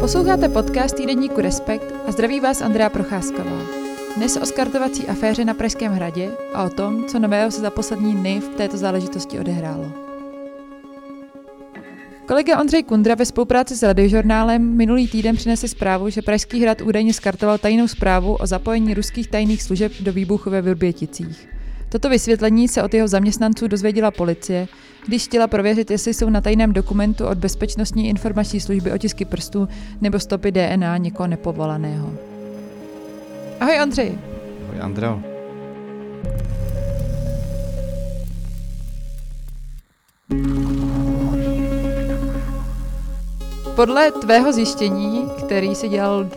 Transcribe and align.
Posloucháte 0.00 0.48
podcast 0.48 0.96
týdenníku 0.96 1.40
Respekt 1.40 1.94
a 2.06 2.12
zdraví 2.12 2.40
vás 2.40 2.62
Andrea 2.62 2.90
Procházková. 2.90 3.58
Dnes 4.16 4.36
o 4.36 4.46
skartovací 4.46 5.06
aféře 5.08 5.44
na 5.44 5.54
Pražském 5.54 5.92
hradě 5.92 6.30
a 6.54 6.64
o 6.64 6.70
tom, 6.70 7.04
co 7.04 7.18
nového 7.18 7.50
se 7.50 7.60
za 7.60 7.70
poslední 7.70 8.14
dny 8.14 8.40
v 8.40 8.48
této 8.48 8.76
záležitosti 8.76 9.38
odehrálo. 9.38 10.03
Kolega 12.26 12.60
Ondřej 12.60 12.82
Kundra 12.82 13.14
ve 13.14 13.24
spolupráci 13.24 13.76
s 13.76 13.82
radiožurnálem 13.82 14.76
minulý 14.76 15.08
týden 15.08 15.36
přinesl 15.36 15.68
zprávu, 15.68 16.10
že 16.10 16.22
Pražský 16.22 16.62
hrad 16.62 16.80
údajně 16.80 17.14
skartoval 17.14 17.58
tajnou 17.58 17.88
zprávu 17.88 18.34
o 18.34 18.46
zapojení 18.46 18.94
ruských 18.94 19.28
tajných 19.28 19.62
služeb 19.62 19.92
do 20.00 20.12
výbuchu 20.12 20.50
ve 20.50 20.62
Vrběticích. 20.62 21.48
Toto 21.88 22.08
vysvětlení 22.08 22.68
se 22.68 22.82
od 22.82 22.94
jeho 22.94 23.08
zaměstnanců 23.08 23.68
dozvěděla 23.68 24.10
policie, 24.10 24.68
když 25.06 25.24
chtěla 25.24 25.46
prověřit, 25.46 25.90
jestli 25.90 26.14
jsou 26.14 26.30
na 26.30 26.40
tajném 26.40 26.72
dokumentu 26.72 27.26
od 27.26 27.38
Bezpečnostní 27.38 28.08
informační 28.08 28.60
služby 28.60 28.92
otisky 28.92 29.24
prstů 29.24 29.68
nebo 30.00 30.20
stopy 30.20 30.52
DNA 30.52 30.96
někoho 30.96 31.26
nepovolaného. 31.26 32.14
Ahoj 33.60 33.80
Ondřej. 33.82 34.18
Ahoj 34.68 34.80
Andreo. 34.80 35.33
Podle 43.76 44.12
tvého 44.12 44.52
zjištění, 44.52 45.30
který 45.38 45.74
si 45.74 45.88
dělal 45.88 46.28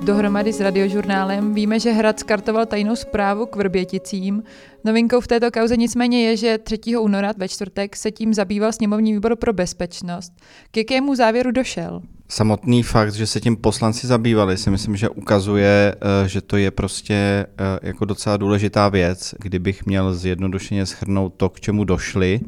dohromady 0.00 0.52
s 0.52 0.60
radiožurnálem, 0.60 1.54
víme, 1.54 1.80
že 1.80 1.90
Hrad 1.90 2.20
skartoval 2.20 2.66
tajnou 2.66 2.96
zprávu 2.96 3.46
k 3.46 3.56
Vrběticím. 3.56 4.42
Novinkou 4.86 5.20
v 5.20 5.26
této 5.26 5.50
kauze 5.50 5.76
nicméně 5.76 6.28
je, 6.28 6.36
že 6.36 6.58
3. 6.58 6.78
února 7.00 7.32
ve 7.36 7.48
čtvrtek 7.48 7.96
se 7.96 8.10
tím 8.10 8.34
zabýval 8.34 8.72
sněmovní 8.72 9.12
výbor 9.12 9.36
pro 9.36 9.52
bezpečnost. 9.52 10.32
K 10.70 10.76
jakému 10.76 11.14
závěru 11.14 11.50
došel? 11.50 12.02
Samotný 12.28 12.82
fakt, 12.82 13.14
že 13.14 13.26
se 13.26 13.40
tím 13.40 13.56
poslanci 13.56 14.06
zabývali, 14.06 14.56
si 14.56 14.70
myslím, 14.70 14.96
že 14.96 15.08
ukazuje, 15.08 15.94
eh, 16.24 16.28
že 16.28 16.40
to 16.40 16.56
je 16.56 16.70
prostě 16.70 17.14
eh, 17.14 17.46
jako 17.82 18.04
docela 18.04 18.36
důležitá 18.36 18.88
věc. 18.88 19.34
Kdybych 19.38 19.86
měl 19.86 20.14
zjednodušeně 20.14 20.86
schrnout 20.86 21.34
to, 21.36 21.48
k 21.48 21.60
čemu 21.60 21.84
došli, 21.84 22.40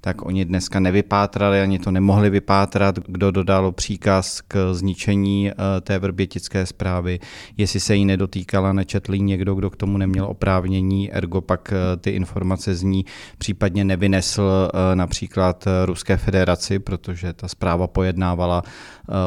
tak 0.00 0.26
oni 0.26 0.44
dneska 0.44 0.80
nevypátrali, 0.80 1.60
ani 1.60 1.78
to 1.78 1.90
nemohli 1.90 2.30
vypátrat, 2.30 2.98
kdo 2.98 3.30
dodal 3.30 3.72
příkaz 3.72 4.40
k 4.40 4.74
zničení 4.74 5.50
eh, 5.50 5.54
té 5.80 5.98
vrbětické 5.98 6.66
zprávy, 6.66 7.20
jestli 7.56 7.80
se 7.80 7.96
jí 7.96 8.04
nedotýkala, 8.04 8.72
nečetl 8.72 9.16
někdo, 9.16 9.54
kdo 9.54 9.70
k 9.70 9.76
tomu 9.76 9.98
neměl 9.98 10.24
oprávnění, 10.24 11.12
ergo 11.12 11.40
pak 11.40 11.71
ty 12.00 12.10
informace 12.10 12.74
z 12.74 12.82
ní 12.82 13.04
případně 13.38 13.84
nevynesl 13.84 14.70
například 14.94 15.64
Ruské 15.84 16.16
federaci, 16.16 16.78
protože 16.78 17.32
ta 17.32 17.48
zpráva 17.48 17.86
pojednávala 17.86 18.62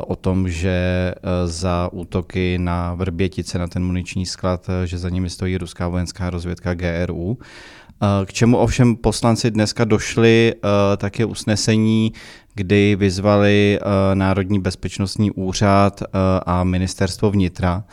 o 0.08 0.16
tom, 0.16 0.50
že 0.50 1.14
za 1.46 1.90
útoky 1.92 2.58
na 2.58 2.94
Vrbětice, 2.94 3.60
na 3.60 3.68
ten 3.68 3.86
muniční 3.86 4.26
sklad, 4.26 4.70
že 4.86 4.98
za 4.98 5.10
nimi 5.10 5.30
stojí 5.30 5.58
ruská 5.58 5.88
vojenská 5.88 6.30
rozvědka 6.30 6.74
GRU. 6.74 7.38
K 8.26 8.34
čemu 8.34 8.58
ovšem 8.58 8.96
poslanci 8.96 9.52
dneska 9.52 9.86
došli, 9.86 10.54
tak 10.98 11.20
je 11.20 11.26
usnesení, 11.26 12.14
kdy 12.56 12.96
vyzvali 12.96 13.80
Národní 14.14 14.60
bezpečnostní 14.60 15.32
úřad 15.32 16.04
a 16.46 16.64
ministerstvo 16.64 17.32
vnitra, 17.32 17.84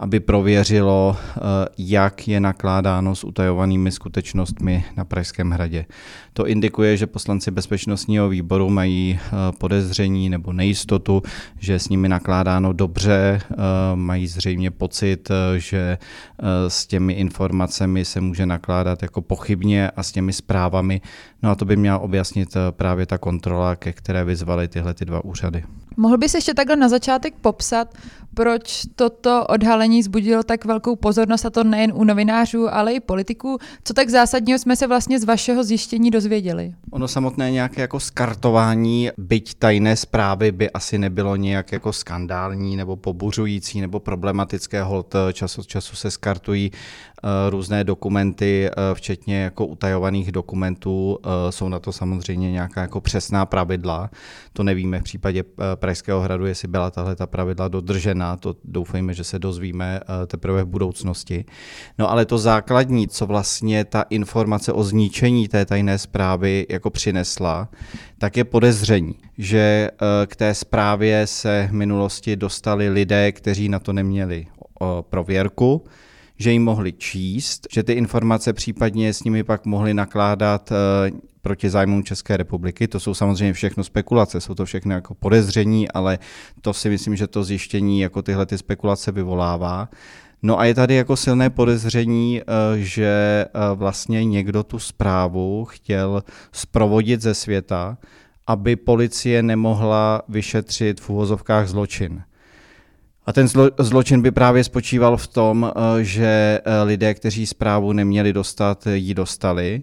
aby 0.00 0.20
prověřilo, 0.20 1.16
eh, 1.16 1.40
jak 1.78 2.28
je 2.28 2.40
nakládáno 2.40 3.14
s 3.14 3.24
utajovanými 3.24 3.92
skutečnostmi 3.92 4.84
na 4.96 5.04
Pražském 5.04 5.50
hradě. 5.50 5.86
To 6.32 6.46
indikuje, 6.46 6.96
že 6.96 7.06
poslanci 7.06 7.50
bezpečnostního 7.50 8.28
výboru 8.28 8.70
mají 8.70 9.18
eh, 9.22 9.30
podezření 9.58 10.28
nebo 10.28 10.52
nejistotu, 10.52 11.22
že 11.58 11.78
s 11.78 11.88
nimi 11.88 12.08
nakládáno 12.08 12.72
dobře, 12.72 13.40
eh, 13.50 13.56
mají 13.94 14.26
zřejmě 14.26 14.70
pocit, 14.70 15.30
že 15.56 15.98
s 16.68 16.86
těmi 16.86 17.12
informacemi 17.12 18.04
se 18.04 18.20
může 18.20 18.46
nakládat 18.46 19.02
jako 19.02 19.22
pochybně 19.22 19.90
a 19.90 20.02
s 20.02 20.12
těmi 20.12 20.32
zprávami. 20.32 21.00
No 21.42 21.50
a 21.50 21.54
to 21.54 21.64
by 21.64 21.76
měla 21.76 21.98
objasnit 21.98 22.56
právě 22.70 23.06
ta 23.06 23.18
kontrola, 23.18 23.76
ke 23.76 23.92
které 23.92 24.24
vyzvali 24.24 24.68
tyhle 24.68 24.94
ty 24.94 25.04
dva 25.04 25.24
úřady. 25.24 25.64
Mohl 25.96 26.18
bys 26.18 26.34
ještě 26.34 26.54
takhle 26.54 26.76
na 26.76 26.88
začátek 26.88 27.34
popsat, 27.40 27.94
proč 28.34 28.82
toto 28.96 29.46
odhalení 29.46 30.02
zbudilo 30.02 30.42
tak 30.42 30.64
velkou 30.64 30.96
pozornost, 30.96 31.44
a 31.44 31.50
to 31.50 31.64
nejen 31.64 31.92
u 31.94 32.04
novinářů, 32.04 32.74
ale 32.74 32.92
i 32.92 33.00
politiků? 33.00 33.58
Co 33.84 33.94
tak 33.94 34.08
zásadního 34.08 34.58
jsme 34.58 34.76
se 34.76 34.86
vlastně 34.86 35.20
z 35.20 35.24
vašeho 35.24 35.64
zjištění 35.64 36.10
dozvěděli? 36.10 36.74
Ono 36.90 37.08
samotné 37.08 37.50
nějaké 37.50 37.80
jako 37.80 38.00
skartování, 38.00 39.10
byť 39.18 39.54
tajné 39.54 39.96
zprávy 39.96 40.52
by 40.52 40.70
asi 40.70 40.98
nebylo 40.98 41.36
nějak 41.36 41.72
jako 41.72 41.92
skandální 41.92 42.76
nebo 42.76 42.96
pobuřující 42.96 43.80
nebo 43.80 44.00
problematické, 44.00 44.82
hold 44.82 45.14
čas 45.32 45.58
od 45.58 45.66
času 45.66 45.96
se 45.96 46.10
skartují 46.10 46.70
uh, 46.70 47.30
různé 47.50 47.84
dokumenty, 47.84 48.70
uh, 48.70 48.94
včetně 48.94 49.42
jako 49.42 49.66
utajovaných 49.66 50.32
dokumentů, 50.32 51.18
jsou 51.50 51.68
na 51.68 51.78
to 51.78 51.92
samozřejmě 51.92 52.52
nějaká 52.52 52.80
jako 52.80 53.00
přesná 53.00 53.46
pravidla. 53.46 54.10
To 54.52 54.62
nevíme 54.62 55.00
v 55.00 55.02
případě 55.02 55.44
Pražského 55.80 56.20
hradu, 56.20 56.46
jestli 56.46 56.68
byla 56.68 56.90
tahle 56.90 57.16
ta 57.16 57.26
pravidla 57.26 57.68
dodržena, 57.68 58.36
to 58.36 58.56
doufejme, 58.64 59.14
že 59.14 59.24
se 59.24 59.38
dozvíme 59.38 60.00
teprve 60.26 60.62
v 60.62 60.66
budoucnosti. 60.66 61.44
No 61.98 62.10
ale 62.10 62.26
to 62.26 62.38
základní, 62.38 63.08
co 63.08 63.26
vlastně 63.26 63.84
ta 63.84 64.02
informace 64.10 64.72
o 64.72 64.84
zničení 64.84 65.48
té 65.48 65.66
tajné 65.66 65.98
zprávy 65.98 66.66
jako 66.68 66.90
přinesla, 66.90 67.68
tak 68.18 68.36
je 68.36 68.44
podezření, 68.44 69.14
že 69.38 69.90
eh, 69.92 70.26
k 70.26 70.36
té 70.36 70.54
zprávě 70.54 71.26
se 71.26 71.68
v 71.70 71.72
minulosti 71.72 72.36
dostali 72.36 72.88
lidé, 72.88 73.32
kteří 73.32 73.68
na 73.68 73.78
to 73.78 73.92
neměli 73.92 74.46
prověrku, 75.00 75.84
že 76.36 76.52
jim 76.52 76.64
mohli 76.64 76.92
číst, 76.92 77.66
že 77.72 77.82
ty 77.82 77.92
informace 77.92 78.52
případně 78.52 79.14
s 79.14 79.24
nimi 79.24 79.44
pak 79.44 79.66
mohli 79.66 79.94
nakládat 79.94 80.72
eh, 80.72 81.10
proti 81.42 81.70
zájmům 81.70 82.04
České 82.04 82.36
republiky. 82.36 82.88
To 82.88 83.00
jsou 83.00 83.14
samozřejmě 83.14 83.52
všechno 83.52 83.84
spekulace, 83.84 84.40
jsou 84.40 84.54
to 84.54 84.64
všechno 84.64 84.94
jako 84.94 85.14
podezření, 85.14 85.88
ale 85.88 86.18
to 86.60 86.72
si 86.72 86.88
myslím, 86.88 87.16
že 87.16 87.26
to 87.26 87.44
zjištění 87.44 88.00
jako 88.00 88.22
tyhle 88.22 88.46
ty 88.46 88.58
spekulace 88.58 89.12
vyvolává. 89.12 89.88
No 90.42 90.60
a 90.60 90.64
je 90.64 90.74
tady 90.74 90.94
jako 90.94 91.16
silné 91.16 91.50
podezření, 91.50 92.40
eh, 92.40 92.44
že 92.78 93.44
eh, 93.46 93.74
vlastně 93.74 94.24
někdo 94.24 94.62
tu 94.62 94.78
zprávu 94.78 95.64
chtěl 95.64 96.22
zprovodit 96.52 97.20
ze 97.20 97.34
světa, 97.34 97.98
aby 98.46 98.76
policie 98.76 99.42
nemohla 99.42 100.22
vyšetřit 100.28 101.00
v 101.00 101.10
uvozovkách 101.10 101.68
zločin. 101.68 102.22
A 103.26 103.32
ten 103.32 103.48
zlo, 103.48 103.70
zločin 103.78 104.22
by 104.22 104.30
právě 104.30 104.64
spočíval 104.64 105.16
v 105.16 105.26
tom, 105.26 105.72
eh, 105.74 106.04
že 106.04 106.60
lidé, 106.84 107.14
kteří 107.14 107.46
zprávu 107.46 107.92
neměli 107.92 108.32
dostat, 108.32 108.86
ji 108.86 109.14
dostali 109.14 109.82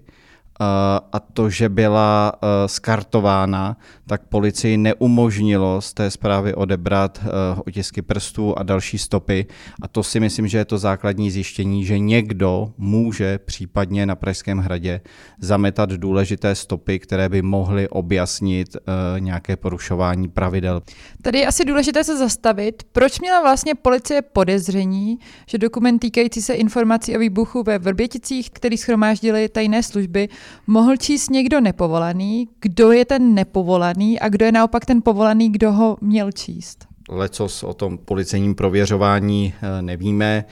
a 1.13 1.19
to, 1.19 1.49
že 1.49 1.69
byla 1.69 2.33
e, 2.35 2.67
skartována, 2.67 3.77
tak 4.07 4.21
policii 4.27 4.77
neumožnilo 4.77 5.81
z 5.81 5.93
té 5.93 6.11
zprávy 6.11 6.53
odebrat 6.53 7.19
e, 7.23 7.61
otisky 7.67 8.01
prstů 8.01 8.57
a 8.57 8.63
další 8.63 8.97
stopy. 8.97 9.45
A 9.81 9.87
to 9.87 10.03
si 10.03 10.19
myslím, 10.19 10.47
že 10.47 10.57
je 10.57 10.65
to 10.65 10.77
základní 10.77 11.31
zjištění, 11.31 11.85
že 11.85 11.99
někdo 11.99 12.73
může 12.77 13.37
případně 13.37 14.05
na 14.05 14.15
Pražském 14.15 14.57
hradě 14.57 15.01
zametat 15.39 15.89
důležité 15.89 16.55
stopy, 16.55 16.99
které 16.99 17.29
by 17.29 17.41
mohly 17.41 17.89
objasnit 17.89 18.77
nějaké 19.19 19.55
porušování 19.55 20.27
pravidel. 20.27 20.81
Tady 21.21 21.39
je 21.39 21.47
asi 21.47 21.65
důležité 21.65 22.03
se 22.03 22.17
zastavit. 22.17 22.83
Proč 22.91 23.19
měla 23.19 23.41
vlastně 23.41 23.75
policie 23.75 24.21
podezření, 24.21 25.19
že 25.47 25.57
dokument 25.57 25.99
týkající 25.99 26.41
se 26.41 26.53
informací 26.53 27.15
o 27.15 27.19
výbuchu 27.19 27.63
ve 27.63 27.79
Vrběticích, 27.79 28.49
který 28.49 28.77
schromáždili 28.77 29.49
tajné 29.49 29.83
služby, 29.83 30.29
mohl 30.67 30.97
číst 30.97 31.29
někdo 31.29 31.61
nepovolaný, 31.61 32.47
kdo 32.61 32.91
je 32.91 33.05
ten 33.05 33.33
nepovolaný 33.33 34.19
a 34.19 34.29
kdo 34.29 34.45
je 34.45 34.51
naopak 34.51 34.85
ten 34.85 35.01
povolaný, 35.01 35.51
kdo 35.51 35.71
ho 35.71 35.97
měl 36.01 36.31
číst? 36.31 36.87
Lecos 37.09 37.63
o 37.63 37.73
tom 37.73 37.97
policejním 37.97 38.55
prověřování 38.55 39.53
eh, 39.61 39.81
nevíme. 39.81 40.45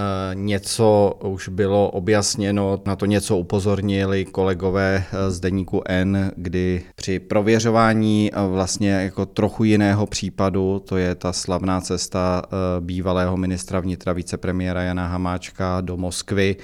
Eh, 0.00 0.34
něco 0.34 1.18
už 1.24 1.48
bylo 1.48 1.90
objasněno, 1.90 2.80
na 2.86 2.96
to 2.96 3.06
něco 3.06 3.36
upozornili 3.36 4.24
kolegové 4.24 5.04
eh, 5.12 5.30
z 5.30 5.40
deníku 5.40 5.82
N, 5.86 6.32
kdy 6.36 6.84
při 6.94 7.18
prověřování 7.18 8.30
vlastně 8.48 8.90
jako 8.90 9.26
trochu 9.26 9.64
jiného 9.64 10.06
případu, 10.06 10.82
to 10.88 10.96
je 10.96 11.14
ta 11.14 11.32
slavná 11.32 11.80
cesta 11.80 12.42
bývalého 12.80 13.36
ministra 13.36 13.80
vnitra 13.80 14.12
vicepremiéra 14.12 14.82
Jana 14.82 15.06
Hamáčka 15.06 15.80
do 15.80 15.96
Moskvy, 15.96 16.56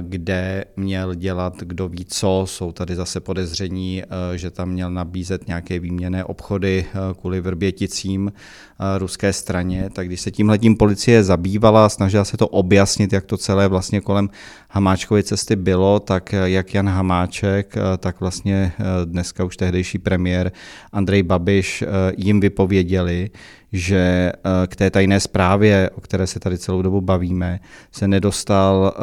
kde 0.00 0.64
měl 0.76 1.14
dělat 1.14 1.54
kdo 1.60 1.88
ví 1.88 2.04
co. 2.04 2.44
Jsou 2.48 2.72
tady 2.72 2.96
zase 2.96 3.20
podezření, 3.20 4.02
že 4.34 4.50
tam 4.50 4.70
měl 4.70 4.90
nabízet 4.90 5.46
nějaké 5.48 5.78
výměné 5.78 6.24
obchody 6.24 6.86
kvůli 7.20 7.40
vrběticím 7.40 8.32
ruské 8.98 9.32
straně. 9.32 9.90
Tak 9.92 10.06
když 10.06 10.20
se 10.20 10.30
tímhletím 10.30 10.76
policie 10.76 11.24
zabývala, 11.24 11.88
snažila 11.88 12.24
se 12.24 12.36
to 12.36 12.48
objasnit, 12.48 13.12
jak 13.12 13.24
to 13.24 13.36
celé 13.36 13.68
vlastně 13.68 14.00
kolem 14.00 14.30
Hamáčkovy 14.70 15.22
cesty 15.22 15.56
bylo, 15.56 16.00
tak 16.00 16.32
jak 16.44 16.74
Jan 16.74 16.88
Hamáček, 16.88 17.74
tak 17.98 18.20
vlastně 18.20 18.72
dneska 19.04 19.44
už 19.44 19.56
tehdejší 19.56 19.98
premiér 19.98 20.52
Andrej 20.92 21.22
Babiš 21.22 21.84
jim 22.16 22.40
vypověděli, 22.40 23.30
že 23.74 24.32
eh, 24.34 24.66
k 24.66 24.76
té 24.76 24.90
tajné 24.90 25.20
zprávě, 25.20 25.90
o 25.94 26.00
které 26.00 26.26
se 26.26 26.40
tady 26.40 26.58
celou 26.58 26.82
dobu 26.82 27.00
bavíme, 27.00 27.60
se 27.92 28.08
nedostal 28.08 28.94
eh, 28.96 29.00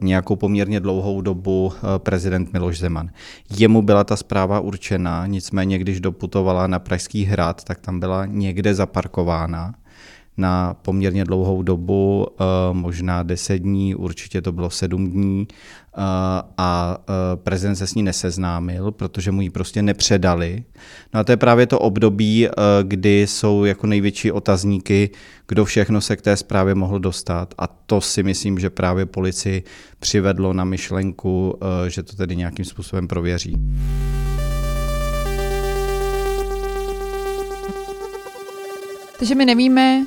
nějakou 0.00 0.36
poměrně 0.36 0.80
dlouhou 0.80 1.20
dobu 1.20 1.72
eh, 1.76 1.98
prezident 1.98 2.52
Miloš 2.52 2.78
Zeman. 2.78 3.10
Jemu 3.58 3.82
byla 3.82 4.04
ta 4.04 4.16
zpráva 4.16 4.60
určena, 4.60 5.26
nicméně 5.26 5.78
když 5.78 6.00
doputovala 6.00 6.66
na 6.66 6.78
Pražský 6.78 7.24
hrad, 7.24 7.64
tak 7.64 7.80
tam 7.80 8.00
byla 8.00 8.26
někde 8.26 8.74
zaparkována 8.74 9.74
na 10.36 10.74
poměrně 10.82 11.24
dlouhou 11.24 11.62
dobu, 11.62 12.26
eh, 12.40 12.44
možná 12.72 13.22
10 13.22 13.58
dní, 13.58 13.94
určitě 13.94 14.42
to 14.42 14.52
bylo 14.52 14.70
7 14.70 15.10
dní 15.10 15.48
eh, 15.50 16.00
a 16.58 16.98
eh, 17.00 17.36
prezident 17.36 17.76
se 17.76 17.86
s 17.86 17.94
ní 17.94 18.02
neseznámil, 18.02 18.92
protože 18.92 19.30
mu 19.30 19.40
ji 19.40 19.50
prostě 19.50 19.82
nepředali. 19.82 20.64
No 21.14 21.20
a 21.20 21.24
to 21.24 21.32
je 21.32 21.36
právě 21.36 21.66
to 21.66 21.78
období, 21.78 22.48
kdy 22.82 23.26
jsou 23.26 23.64
jako 23.64 23.86
největší 23.86 24.32
otazníky, 24.32 25.10
kdo 25.48 25.64
všechno 25.64 26.00
se 26.00 26.16
k 26.16 26.22
té 26.22 26.36
zprávě 26.36 26.74
mohl 26.74 26.98
dostat 26.98 27.54
a 27.58 27.66
to 27.66 28.00
si 28.00 28.22
myslím, 28.22 28.58
že 28.58 28.70
právě 28.70 29.06
policii 29.06 29.62
přivedlo 29.98 30.52
na 30.52 30.64
myšlenku, 30.64 31.58
že 31.88 32.02
to 32.02 32.16
tedy 32.16 32.36
nějakým 32.36 32.64
způsobem 32.64 33.08
prověří. 33.08 33.56
Takže 39.18 39.34
my 39.34 39.46
nevíme, 39.46 40.06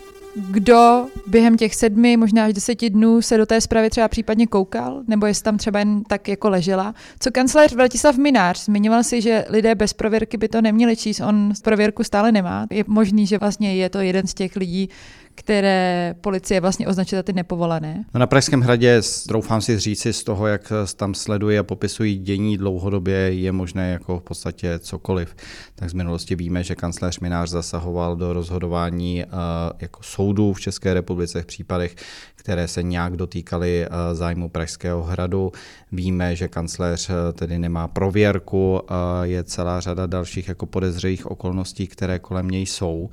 kdo 0.51 1.07
během 1.27 1.57
těch 1.57 1.75
sedmi, 1.75 2.17
možná 2.17 2.45
až 2.45 2.53
deseti 2.53 2.89
dnů 2.89 3.21
se 3.21 3.37
do 3.37 3.45
té 3.45 3.61
zprávy 3.61 3.89
třeba 3.89 4.07
případně 4.07 4.47
koukal, 4.47 5.03
nebo 5.07 5.25
jestli 5.25 5.43
tam 5.43 5.57
třeba 5.57 5.79
jen 5.79 6.03
tak 6.03 6.27
jako 6.27 6.49
ležela. 6.49 6.95
Co 7.19 7.31
kancelář 7.31 7.73
Vratislav 7.73 8.17
Minář 8.17 8.65
zmiňoval 8.65 9.03
si, 9.03 9.21
že 9.21 9.45
lidé 9.49 9.75
bez 9.75 9.93
prověrky 9.93 10.37
by 10.37 10.47
to 10.47 10.61
neměli 10.61 10.95
číst, 10.95 11.19
on 11.19 11.53
prověrku 11.63 12.03
stále 12.03 12.31
nemá. 12.31 12.67
Je 12.69 12.83
možný, 12.87 13.27
že 13.27 13.37
vlastně 13.37 13.75
je 13.75 13.89
to 13.89 13.99
jeden 13.99 14.27
z 14.27 14.33
těch 14.33 14.55
lidí, 14.55 14.89
které 15.37 16.15
policie 16.21 16.61
vlastně 16.61 16.87
označuje 16.87 17.19
za 17.19 17.23
ty 17.23 17.33
nepovolené? 17.33 18.05
No 18.13 18.19
na 18.19 18.27
Pražském 18.27 18.61
hradě, 18.61 19.01
troufám 19.27 19.61
si 19.61 19.79
říci, 19.79 20.13
z 20.13 20.23
toho, 20.23 20.47
jak 20.47 20.73
tam 20.95 21.13
sledují 21.13 21.57
a 21.57 21.63
popisují 21.63 22.17
dění 22.17 22.57
dlouhodobě, 22.57 23.15
je 23.15 23.51
možné 23.51 23.91
jako 23.91 24.19
v 24.19 24.23
podstatě 24.23 24.79
cokoliv. 24.79 25.35
Tak 25.75 25.89
z 25.89 25.93
minulosti 25.93 26.35
víme, 26.35 26.63
že 26.63 26.75
kancléř 26.75 27.19
Minář 27.19 27.49
zasahoval 27.49 28.15
do 28.15 28.33
rozhodování 28.33 29.23
uh, 29.25 29.31
jako 29.79 30.03
soudů 30.03 30.53
v 30.53 30.59
České 30.59 30.93
republice 30.93 31.41
v 31.41 31.45
případech, 31.45 31.95
které 32.35 32.67
se 32.67 32.83
nějak 32.83 33.17
dotýkaly 33.17 33.87
uh, 33.87 33.95
zájmu 34.17 34.49
Pražského 34.49 35.03
hradu. 35.03 35.51
Víme, 35.91 36.35
že 36.35 36.47
kancléř 36.47 37.09
uh, 37.09 37.15
tedy 37.33 37.59
nemá 37.59 37.87
prověrku, 37.87 38.81
je 39.23 39.43
celá 39.43 39.79
řada 39.79 40.07
dalších 40.07 40.47
jako 40.47 40.65
podezřelých 40.65 41.31
okolností, 41.31 41.87
které 41.87 42.19
kolem 42.19 42.47
něj 42.47 42.65
jsou. 42.65 43.09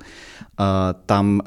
Tam 1.05 1.41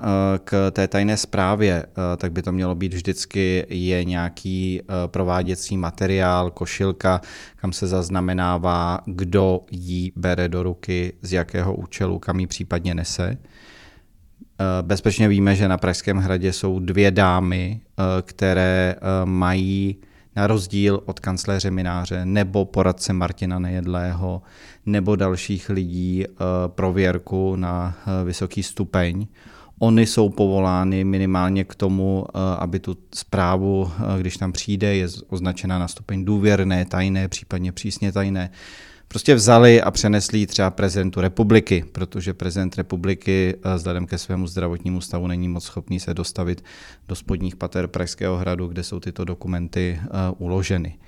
k 0.45 0.68
té 0.71 0.89
tajné 0.89 1.17
zprávě, 1.17 1.85
eh, 1.87 2.17
tak 2.17 2.33
by 2.33 2.43
to 2.43 2.53
mělo 2.53 2.75
být 2.75 2.95
vždycky 2.95 3.67
je 3.69 4.05
nějaký 4.05 4.81
eh, 4.81 4.85
prováděcí 5.07 5.77
materiál, 5.77 6.51
košilka, 6.51 7.21
kam 7.57 7.73
se 7.73 7.87
zaznamenává, 7.87 9.01
kdo 9.07 9.61
jí 9.71 10.13
bere 10.17 10.49
do 10.49 10.63
ruky, 10.63 11.13
z 11.23 11.33
jakého 11.33 11.75
účelu, 11.75 12.19
kam 12.19 12.41
ji 12.41 12.47
případně 12.47 12.95
nese. 12.95 13.29
Eh, 13.31 14.65
bezpečně 14.83 15.29
víme, 15.29 15.55
že 15.55 15.69
na 15.69 15.79
Pražském 15.79 16.17
hradě 16.17 16.53
jsou 16.53 16.79
dvě 16.79 17.11
dámy, 17.11 17.81
které 18.23 18.95
mají 19.25 19.97
na 20.37 20.47
rozdíl 20.47 21.01
od 21.07 21.21
kancléře 21.21 21.71
Mináře 21.71 22.25
nebo 22.25 22.65
poradce 22.65 23.13
Martina 23.13 23.59
Nejedlého 23.59 24.43
nebo 24.87 25.17
dalších 25.17 25.71
lidí 25.71 26.25
prověrku 26.67 27.57
na 27.57 27.97
vysoký 28.25 28.63
stupeň. 28.63 29.27
Oni 29.79 30.07
jsou 30.07 30.29
povolány 30.29 31.05
minimálně 31.05 31.65
k 31.65 31.75
tomu, 31.75 32.27
eh, 32.29 32.39
aby 32.59 32.79
tu 32.79 32.97
zprávu, 33.15 33.91
eh, 33.91 34.21
když 34.21 34.37
tam 34.37 34.53
přijde, 34.53 34.97
je 34.97 35.09
označena 35.29 35.79
na 35.79 35.89
stupeň 35.89 36.25
důvěrné, 36.25 36.85
tajné, 36.85 37.29
případně 37.29 37.73
přísně 37.73 38.13
tajné, 38.13 38.51
prostě 39.09 39.35
vzali 39.35 39.83
a 39.83 39.91
přenesli 39.91 40.47
třeba 40.47 40.71
prezidentu 40.71 41.21
republiky, 41.21 41.85
protože 41.93 42.35
prezident 42.35 42.77
republiky 42.77 43.55
eh, 43.65 43.75
vzhledem 43.75 44.07
ke 44.07 44.19
svému 44.19 44.47
zdravotnímu 44.47 45.01
stavu 45.01 45.27
není 45.27 45.49
moc 45.49 45.65
schopný 45.65 46.01
se 46.01 46.15
dostavit 46.15 46.65
do 47.09 47.15
spodních 47.15 47.57
pater 47.57 47.87
Pražského 47.87 48.37
hradu, 48.37 48.67
kde 48.67 48.83
jsou 48.83 49.01
tyto 49.01 49.25
dokumenty 49.25 50.01
uloženy. 50.39 50.99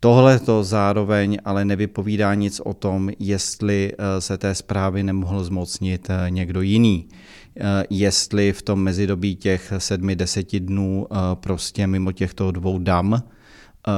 Tohle 0.00 0.38
to 0.38 0.64
zároveň 0.64 1.38
ale 1.44 1.64
nevypovídá 1.64 2.34
nic 2.34 2.60
o 2.60 2.74
tom, 2.74 3.10
jestli 3.18 3.92
se 4.18 4.38
té 4.38 4.54
zprávy 4.54 5.02
nemohl 5.02 5.44
zmocnit 5.44 6.08
někdo 6.28 6.60
jiný. 6.60 7.08
Eh, 7.56 7.84
jestli 7.90 8.52
v 8.52 8.62
tom 8.62 8.82
mezidobí 8.82 9.36
těch 9.36 9.72
sedmi, 9.78 10.16
deseti 10.16 10.60
dnů 10.60 11.06
eh, 11.10 11.16
prostě 11.34 11.86
mimo 11.86 12.12
těchto 12.12 12.50
dvou 12.50 12.78
dam 12.78 13.14
eh, 13.14 13.90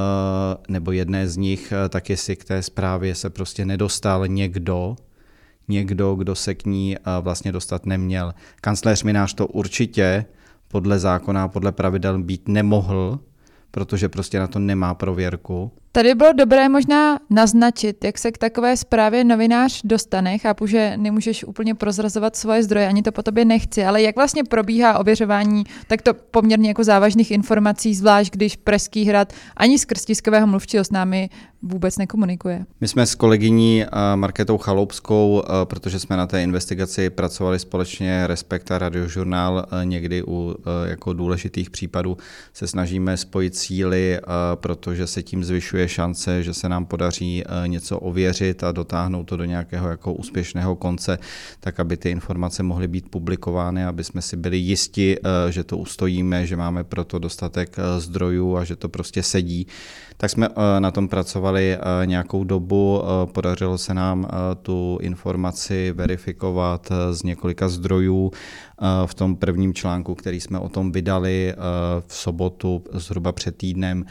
nebo 0.68 0.92
jedné 0.92 1.28
z 1.28 1.36
nich, 1.36 1.72
tak 1.88 2.10
jestli 2.10 2.36
k 2.36 2.44
té 2.44 2.62
zprávě 2.62 3.14
se 3.14 3.30
prostě 3.30 3.64
nedostal 3.64 4.28
někdo, 4.28 4.96
někdo, 5.68 6.14
kdo 6.14 6.34
se 6.34 6.54
k 6.54 6.64
ní 6.64 6.96
vlastně 7.20 7.52
dostat 7.52 7.86
neměl. 7.86 8.34
Kancléř 8.60 9.02
Minář 9.02 9.34
to 9.34 9.46
určitě 9.46 10.24
podle 10.68 10.98
zákona, 10.98 11.48
podle 11.48 11.72
pravidel 11.72 12.22
být 12.22 12.48
nemohl, 12.48 13.18
protože 13.70 14.08
prostě 14.08 14.38
na 14.38 14.46
to 14.46 14.58
nemá 14.58 14.94
prověrku. 14.94 15.72
Tady 15.94 16.14
bylo 16.14 16.32
dobré 16.32 16.68
možná 16.68 17.18
naznačit, 17.30 18.04
jak 18.04 18.18
se 18.18 18.32
k 18.32 18.38
takové 18.38 18.76
zprávě 18.76 19.24
novinář 19.24 19.80
dostane. 19.84 20.38
Chápu, 20.38 20.66
že 20.66 20.96
nemůžeš 20.96 21.44
úplně 21.44 21.74
prozrazovat 21.74 22.36
svoje 22.36 22.62
zdroje, 22.62 22.88
ani 22.88 23.02
to 23.02 23.12
po 23.12 23.22
tobě 23.22 23.44
nechci, 23.44 23.84
ale 23.84 24.02
jak 24.02 24.16
vlastně 24.16 24.44
probíhá 24.44 24.98
ověřování 24.98 25.64
takto 25.86 26.14
poměrně 26.14 26.68
jako 26.68 26.84
závažných 26.84 27.30
informací, 27.30 27.94
zvlášť 27.94 28.32
když 28.32 28.56
Pražský 28.56 29.04
hrad 29.04 29.32
ani 29.56 29.78
skrz 29.78 30.04
tiskového 30.04 30.46
mluvčího 30.46 30.84
s 30.84 30.90
námi 30.90 31.30
vůbec 31.62 31.98
nekomunikuje. 31.98 32.66
My 32.80 32.88
jsme 32.88 33.06
s 33.06 33.14
kolegyní 33.14 33.84
eh, 33.84 33.88
Marketou 34.16 34.58
Chaloupskou, 34.58 35.42
eh, 35.44 35.50
protože 35.64 36.00
jsme 36.00 36.16
na 36.16 36.26
té 36.26 36.42
investigaci 36.42 37.10
pracovali 37.10 37.58
společně 37.58 38.26
Respekt 38.26 38.70
a 38.70 38.78
radiožurnál, 38.78 39.66
eh, 39.82 39.84
někdy 39.84 40.22
u 40.26 40.56
jako 40.84 41.12
důležitých 41.12 41.70
případů 41.70 42.16
se 42.52 42.66
snažíme 42.66 43.16
spojit 43.16 43.56
síly, 43.56 44.20
protože 44.54 45.06
se 45.06 45.22
tím 45.22 45.44
zvyšuje 45.44 45.81
šance, 45.88 46.42
že 46.42 46.54
se 46.54 46.68
nám 46.68 46.86
podaří 46.86 47.44
něco 47.66 47.98
ověřit 47.98 48.64
a 48.64 48.72
dotáhnout 48.72 49.24
to 49.24 49.36
do 49.36 49.44
nějakého 49.44 49.88
jako 49.88 50.12
úspěšného 50.12 50.76
konce, 50.76 51.18
tak 51.60 51.80
aby 51.80 51.96
ty 51.96 52.10
informace 52.10 52.62
mohly 52.62 52.88
být 52.88 53.08
publikovány, 53.08 53.84
aby 53.84 54.04
jsme 54.04 54.22
si 54.22 54.36
byli 54.36 54.56
jisti, 54.56 55.16
že 55.50 55.64
to 55.64 55.76
ustojíme, 55.76 56.46
že 56.46 56.56
máme 56.56 56.84
proto 56.84 57.18
dostatek 57.18 57.76
zdrojů 57.98 58.56
a 58.56 58.64
že 58.64 58.76
to 58.76 58.88
prostě 58.88 59.22
sedí 59.22 59.66
tak 60.22 60.30
jsme 60.30 60.48
eh, 60.48 60.80
na 60.80 60.90
tom 60.90 61.08
pracovali 61.08 61.76
eh, 61.76 62.06
nějakou 62.06 62.44
dobu. 62.44 63.02
Eh, 63.02 63.26
podařilo 63.26 63.78
se 63.78 63.94
nám 63.94 64.26
tu 64.62 64.98
informaci 65.02 65.92
verifikovat 65.92 66.92
z 67.10 67.22
několika 67.22 67.68
zdrojů. 67.68 68.30
V 69.06 69.14
tom 69.14 69.36
prvním 69.36 69.74
článku, 69.74 70.14
který 70.14 70.40
jsme 70.40 70.58
o 70.58 70.68
tom 70.68 70.92
vydali 70.92 71.54
v 72.06 72.14
sobotu 72.14 72.84
zhruba 72.92 73.32
před 73.32 73.56
týdnem, 73.56 74.04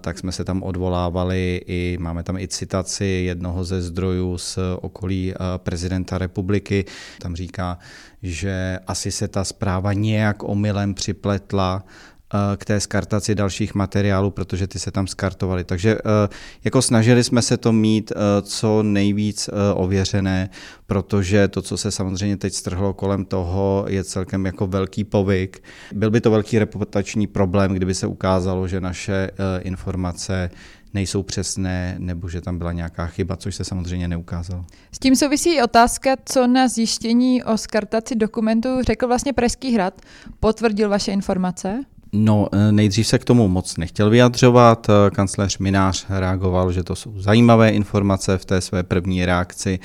tak 0.00 0.18
jsme 0.18 0.32
se 0.32 0.44
tam 0.44 0.62
odvolávali 0.62 1.60
i, 1.66 1.98
máme 2.00 2.22
tam 2.22 2.36
i 2.36 2.48
citaci 2.48 3.04
jednoho 3.04 3.64
ze 3.64 3.82
zdrojů 3.82 4.38
z 4.38 4.58
okolí 4.80 5.34
prezidenta 5.56 6.18
republiky. 6.18 6.84
Tam 7.20 7.36
říká, 7.36 7.78
že 8.22 8.78
asi 8.86 9.10
se 9.10 9.28
ta 9.28 9.44
zpráva 9.44 9.92
nějak 9.92 10.42
omylem 10.42 10.94
připletla 10.94 11.84
Eh, 11.84 12.09
k 12.56 12.64
té 12.64 12.80
skartaci 12.80 13.34
dalších 13.34 13.74
materiálů, 13.74 14.30
protože 14.30 14.66
ty 14.66 14.78
se 14.78 14.90
tam 14.90 15.06
skartovaly. 15.06 15.64
Takže 15.64 15.94
eh, 15.94 16.28
jako 16.64 16.82
snažili 16.82 17.24
jsme 17.24 17.42
se 17.42 17.56
to 17.56 17.72
mít 17.72 18.12
eh, 18.12 18.42
co 18.42 18.82
nejvíc 18.82 19.50
ověřené, 19.74 20.50
protože 20.86 21.48
to, 21.48 21.62
co 21.62 21.76
se 21.76 21.90
samozřejmě 21.90 22.36
teď 22.36 22.54
strhlo 22.54 22.94
kolem 22.94 23.24
toho, 23.24 23.84
je 23.88 24.04
celkem 24.04 24.46
jako 24.46 24.66
velký 24.66 25.04
povyk. 25.04 25.62
Byl 25.92 26.10
by 26.10 26.20
to 26.20 26.30
velký 26.30 26.58
reputační 26.58 27.26
problém, 27.26 27.72
kdyby 27.72 27.94
se 27.94 28.06
ukázalo, 28.06 28.68
že 28.68 28.80
naše 28.80 29.30
informace 29.60 30.50
nejsou 30.94 31.22
přesné 31.22 31.94
nebo 31.98 32.28
že 32.28 32.40
tam 32.40 32.58
byla 32.58 32.72
nějaká 32.72 33.06
chyba, 33.06 33.36
což 33.36 33.54
se 33.54 33.64
samozřejmě 33.64 34.08
neukázalo. 34.08 34.64
S 34.92 34.98
tím 34.98 35.16
souvisí 35.16 35.62
otázka, 35.62 36.16
co 36.24 36.46
na 36.46 36.68
zjištění 36.68 37.44
o 37.44 37.58
skartaci 37.58 38.16
dokumentů 38.16 38.68
řekl 38.82 39.06
vlastně 39.06 39.32
Pražský 39.32 39.74
hrad. 39.74 40.00
Potvrdil 40.40 40.88
vaše 40.88 41.12
informace? 41.12 41.84
No, 42.12 42.48
eh, 42.52 42.72
nejdřív 42.72 43.06
se 43.06 43.18
k 43.18 43.24
tomu 43.24 43.48
moc 43.48 43.76
nechtěl 43.76 44.10
vyjadřovat. 44.10 44.86
Eh, 44.88 45.10
kancléř 45.10 45.58
Minář 45.58 46.06
reagoval, 46.08 46.72
že 46.72 46.82
to 46.82 46.96
jsou 46.96 47.20
zajímavé 47.20 47.70
informace 47.70 48.38
v 48.38 48.44
té 48.44 48.60
své 48.60 48.82
první 48.82 49.24
reakci, 49.24 49.78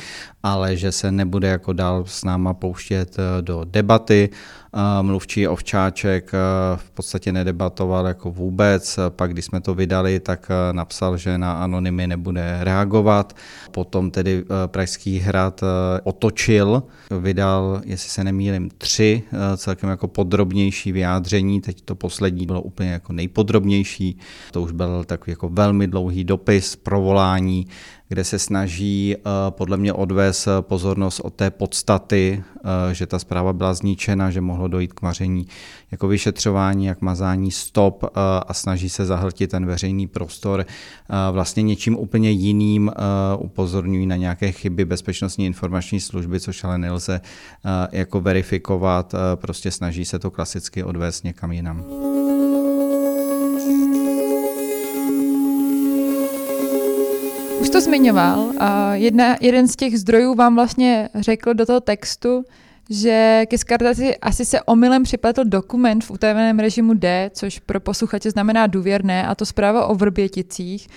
ale 0.43 0.77
že 0.77 0.91
se 0.91 1.11
nebude 1.11 1.47
jako 1.47 1.73
dál 1.73 2.03
s 2.07 2.23
náma 2.23 2.53
pouštět 2.53 3.15
eh, 3.19 3.41
do 3.41 3.63
debaty. 3.63 4.29
Mluvčí 5.01 5.47
Ovčáček 5.47 6.31
v 6.75 6.91
podstatě 6.91 7.31
nedebatoval 7.31 8.05
jako 8.05 8.31
vůbec. 8.31 8.99
Pak, 9.09 9.33
když 9.33 9.45
jsme 9.45 9.61
to 9.61 9.73
vydali, 9.73 10.19
tak 10.19 10.51
napsal, 10.71 11.17
že 11.17 11.37
na 11.37 11.53
anonymy 11.53 12.07
nebude 12.07 12.57
reagovat. 12.61 13.35
Potom 13.71 14.11
tedy 14.11 14.43
Pražský 14.67 15.19
hrad 15.19 15.61
otočil, 16.03 16.83
vydal, 17.19 17.81
jestli 17.85 18.09
se 18.09 18.23
nemýlím, 18.23 18.69
tři 18.77 19.23
celkem 19.57 19.89
jako 19.89 20.07
podrobnější 20.07 20.91
vyjádření. 20.91 21.61
Teď 21.61 21.81
to 21.81 21.95
poslední 21.95 22.45
bylo 22.45 22.61
úplně 22.61 22.89
jako 22.91 23.13
nejpodrobnější. 23.13 24.17
To 24.51 24.61
už 24.61 24.71
byl 24.71 25.03
takový 25.03 25.31
jako 25.31 25.49
velmi 25.49 25.87
dlouhý 25.87 26.23
dopis, 26.23 26.75
provolání, 26.75 27.67
kde 28.07 28.23
se 28.23 28.39
snaží 28.39 29.15
eh, 29.15 29.21
podle 29.49 29.77
mě 29.77 29.93
odvést 29.93 30.47
pozornost 30.61 31.19
od 31.19 31.33
té 31.33 31.51
podstaty, 31.51 32.43
eh, 32.55 32.93
že 32.93 33.07
ta 33.07 33.19
zpráva 33.19 33.53
byla 33.53 33.73
zničena, 33.73 34.31
že 34.31 34.41
mohlo 34.41 34.67
dojít 34.67 34.93
k 34.93 35.01
maření 35.01 35.47
jako 35.91 36.07
vyšetřování, 36.07 36.85
jak 36.85 37.01
mazání 37.01 37.51
stop 37.51 38.03
eh, 38.03 38.09
a 38.47 38.53
snaží 38.53 38.89
se 38.89 39.05
zahltit 39.05 39.51
ten 39.51 39.65
veřejný 39.65 40.07
prostor 40.07 40.65
vlastně 41.31 41.63
něčím 41.63 41.97
úplně 41.97 42.31
jiným, 42.31 42.91
upozorňují 43.39 44.05
na 44.05 44.15
nějaké 44.15 44.51
chyby 44.51 44.85
bezpečnostní 44.85 45.45
informační 45.45 45.99
služby, 45.99 46.39
což 46.39 46.63
ale 46.63 46.77
nelze 46.77 47.21
jako 47.91 48.21
verifikovat, 48.21 49.15
prostě 49.35 49.71
snaží 49.71 50.05
se 50.05 50.19
to 50.19 50.31
klasicky 50.31 50.83
odvést 50.83 51.23
někam 51.23 51.51
jinam. 51.51 51.85
Už 57.65 57.69
to 57.69 57.81
zmiňoval 57.81 58.51
a 58.59 58.95
jedna, 58.95 59.35
jeden 59.41 59.67
z 59.67 59.75
těch 59.75 59.99
zdrojů 59.99 60.35
vám 60.35 60.55
vlastně 60.55 61.09
řekl 61.15 61.53
do 61.53 61.65
toho 61.65 61.79
textu, 61.79 62.43
že 62.89 63.45
ke 63.49 63.57
skartaci 63.57 64.17
asi 64.17 64.45
se 64.45 64.61
omylem 64.61 65.03
připletl 65.03 65.43
dokument 65.43 66.03
v 66.03 66.11
utajeném 66.11 66.59
režimu 66.59 66.93
D, 66.93 67.31
což 67.33 67.59
pro 67.59 67.79
posluchače 67.79 68.31
znamená 68.31 68.67
důvěrné, 68.67 69.27
a 69.27 69.35
to 69.35 69.45
zpráva 69.45 69.85
o 69.85 69.95
Vrběticích. 69.95 70.87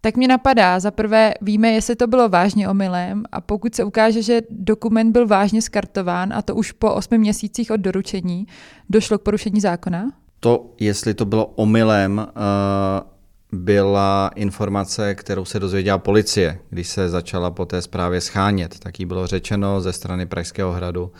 Tak 0.00 0.16
mě 0.16 0.28
napadá, 0.28 0.80
za 0.80 0.90
prvé 0.90 1.34
víme, 1.40 1.68
jestli 1.68 1.96
to 1.96 2.06
bylo 2.06 2.28
vážně 2.28 2.68
omylem 2.68 3.24
a 3.32 3.40
pokud 3.40 3.74
se 3.74 3.84
ukáže, 3.84 4.22
že 4.22 4.42
dokument 4.50 5.12
byl 5.12 5.26
vážně 5.26 5.62
skartován 5.62 6.32
a 6.32 6.42
to 6.42 6.54
už 6.54 6.72
po 6.72 6.94
osmi 6.94 7.18
měsících 7.18 7.70
od 7.70 7.80
doručení, 7.80 8.46
došlo 8.90 9.18
k 9.18 9.22
porušení 9.22 9.60
zákona? 9.60 10.10
To, 10.40 10.74
jestli 10.80 11.14
to 11.14 11.24
bylo 11.24 11.46
omylem, 11.46 12.18
uh 12.18 13.17
byla 13.52 14.30
informace, 14.34 15.14
kterou 15.14 15.44
se 15.44 15.60
dozvěděla 15.60 15.98
policie, 15.98 16.58
když 16.70 16.88
se 16.88 17.08
začala 17.08 17.50
po 17.50 17.64
té 17.64 17.82
zprávě 17.82 18.20
schánět. 18.20 18.78
Tak 18.78 19.00
jí 19.00 19.06
bylo 19.06 19.26
řečeno 19.26 19.80
ze 19.80 19.92
strany 19.92 20.26
Pražského 20.26 20.72
hradu, 20.72 21.12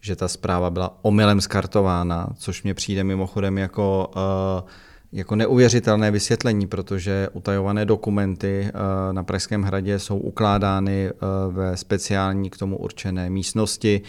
že 0.00 0.16
ta 0.16 0.28
zpráva 0.28 0.70
byla 0.70 0.98
omylem 1.02 1.40
skartována, 1.40 2.28
což 2.38 2.62
mě 2.62 2.74
přijde 2.74 3.04
mimochodem 3.04 3.58
jako, 3.58 4.10
uh, 4.16 4.68
jako 5.12 5.36
neuvěřitelné 5.36 6.10
vysvětlení, 6.10 6.66
protože 6.66 7.28
utajované 7.32 7.84
dokumenty 7.84 8.70
uh, 8.74 9.12
na 9.12 9.22
Pražském 9.22 9.62
hradě 9.62 9.98
jsou 9.98 10.18
ukládány 10.18 11.10
uh, 11.10 11.54
ve 11.54 11.76
speciální 11.76 12.50
k 12.50 12.56
tomu 12.56 12.76
určené 12.76 13.30
místnosti. 13.30 14.02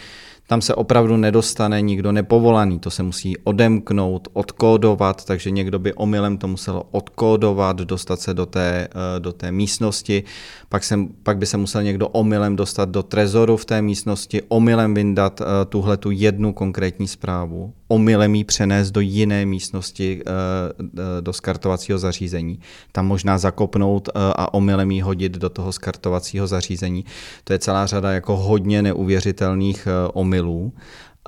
Tam 0.48 0.60
se 0.60 0.74
opravdu 0.74 1.16
nedostane 1.16 1.82
nikdo 1.82 2.12
nepovolaný, 2.12 2.78
to 2.78 2.90
se 2.90 3.02
musí 3.02 3.36
odemknout, 3.36 4.28
odkódovat, 4.32 5.24
takže 5.24 5.50
někdo 5.50 5.78
by 5.78 5.94
omylem 5.94 6.38
to 6.38 6.48
musel 6.48 6.82
odkódovat, 6.90 7.76
dostat 7.76 8.20
se 8.20 8.34
do 8.34 8.46
té, 8.46 8.88
eh, 8.90 9.20
do 9.20 9.32
té 9.32 9.52
místnosti, 9.52 10.24
pak, 10.68 10.84
se, 10.84 10.98
pak 11.22 11.38
by 11.38 11.46
se 11.46 11.56
musel 11.56 11.82
někdo 11.82 12.08
omylem 12.08 12.56
dostat 12.56 12.88
do 12.88 13.02
trezoru 13.02 13.56
v 13.56 13.64
té 13.64 13.82
místnosti, 13.82 14.42
omylem 14.48 14.94
vyndat 14.94 15.40
eh, 15.40 15.44
tuhle 15.68 15.96
tu 15.96 16.10
jednu 16.10 16.52
konkrétní 16.52 17.08
zprávu, 17.08 17.72
omylem 17.88 18.34
ji 18.34 18.44
přenést 18.44 18.90
do 18.90 19.00
jiné 19.00 19.46
místnosti, 19.46 20.22
eh, 20.26 21.20
do 21.20 21.32
skartovacího 21.32 21.98
zařízení, 21.98 22.60
tam 22.92 23.06
možná 23.06 23.38
zakopnout 23.38 24.08
a 24.14 24.54
omylem 24.54 24.90
ji 24.90 25.00
hodit 25.00 25.32
do 25.32 25.50
toho 25.50 25.72
skartovacího 25.72 26.46
zařízení. 26.46 27.04
To 27.44 27.52
je 27.52 27.58
celá 27.58 27.86
řada 27.86 28.12
jako 28.12 28.36
hodně 28.36 28.82
neuvěřitelných 28.82 29.88
omylů 30.12 30.37
omylů. 30.40 30.72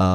Uh, 0.00 0.06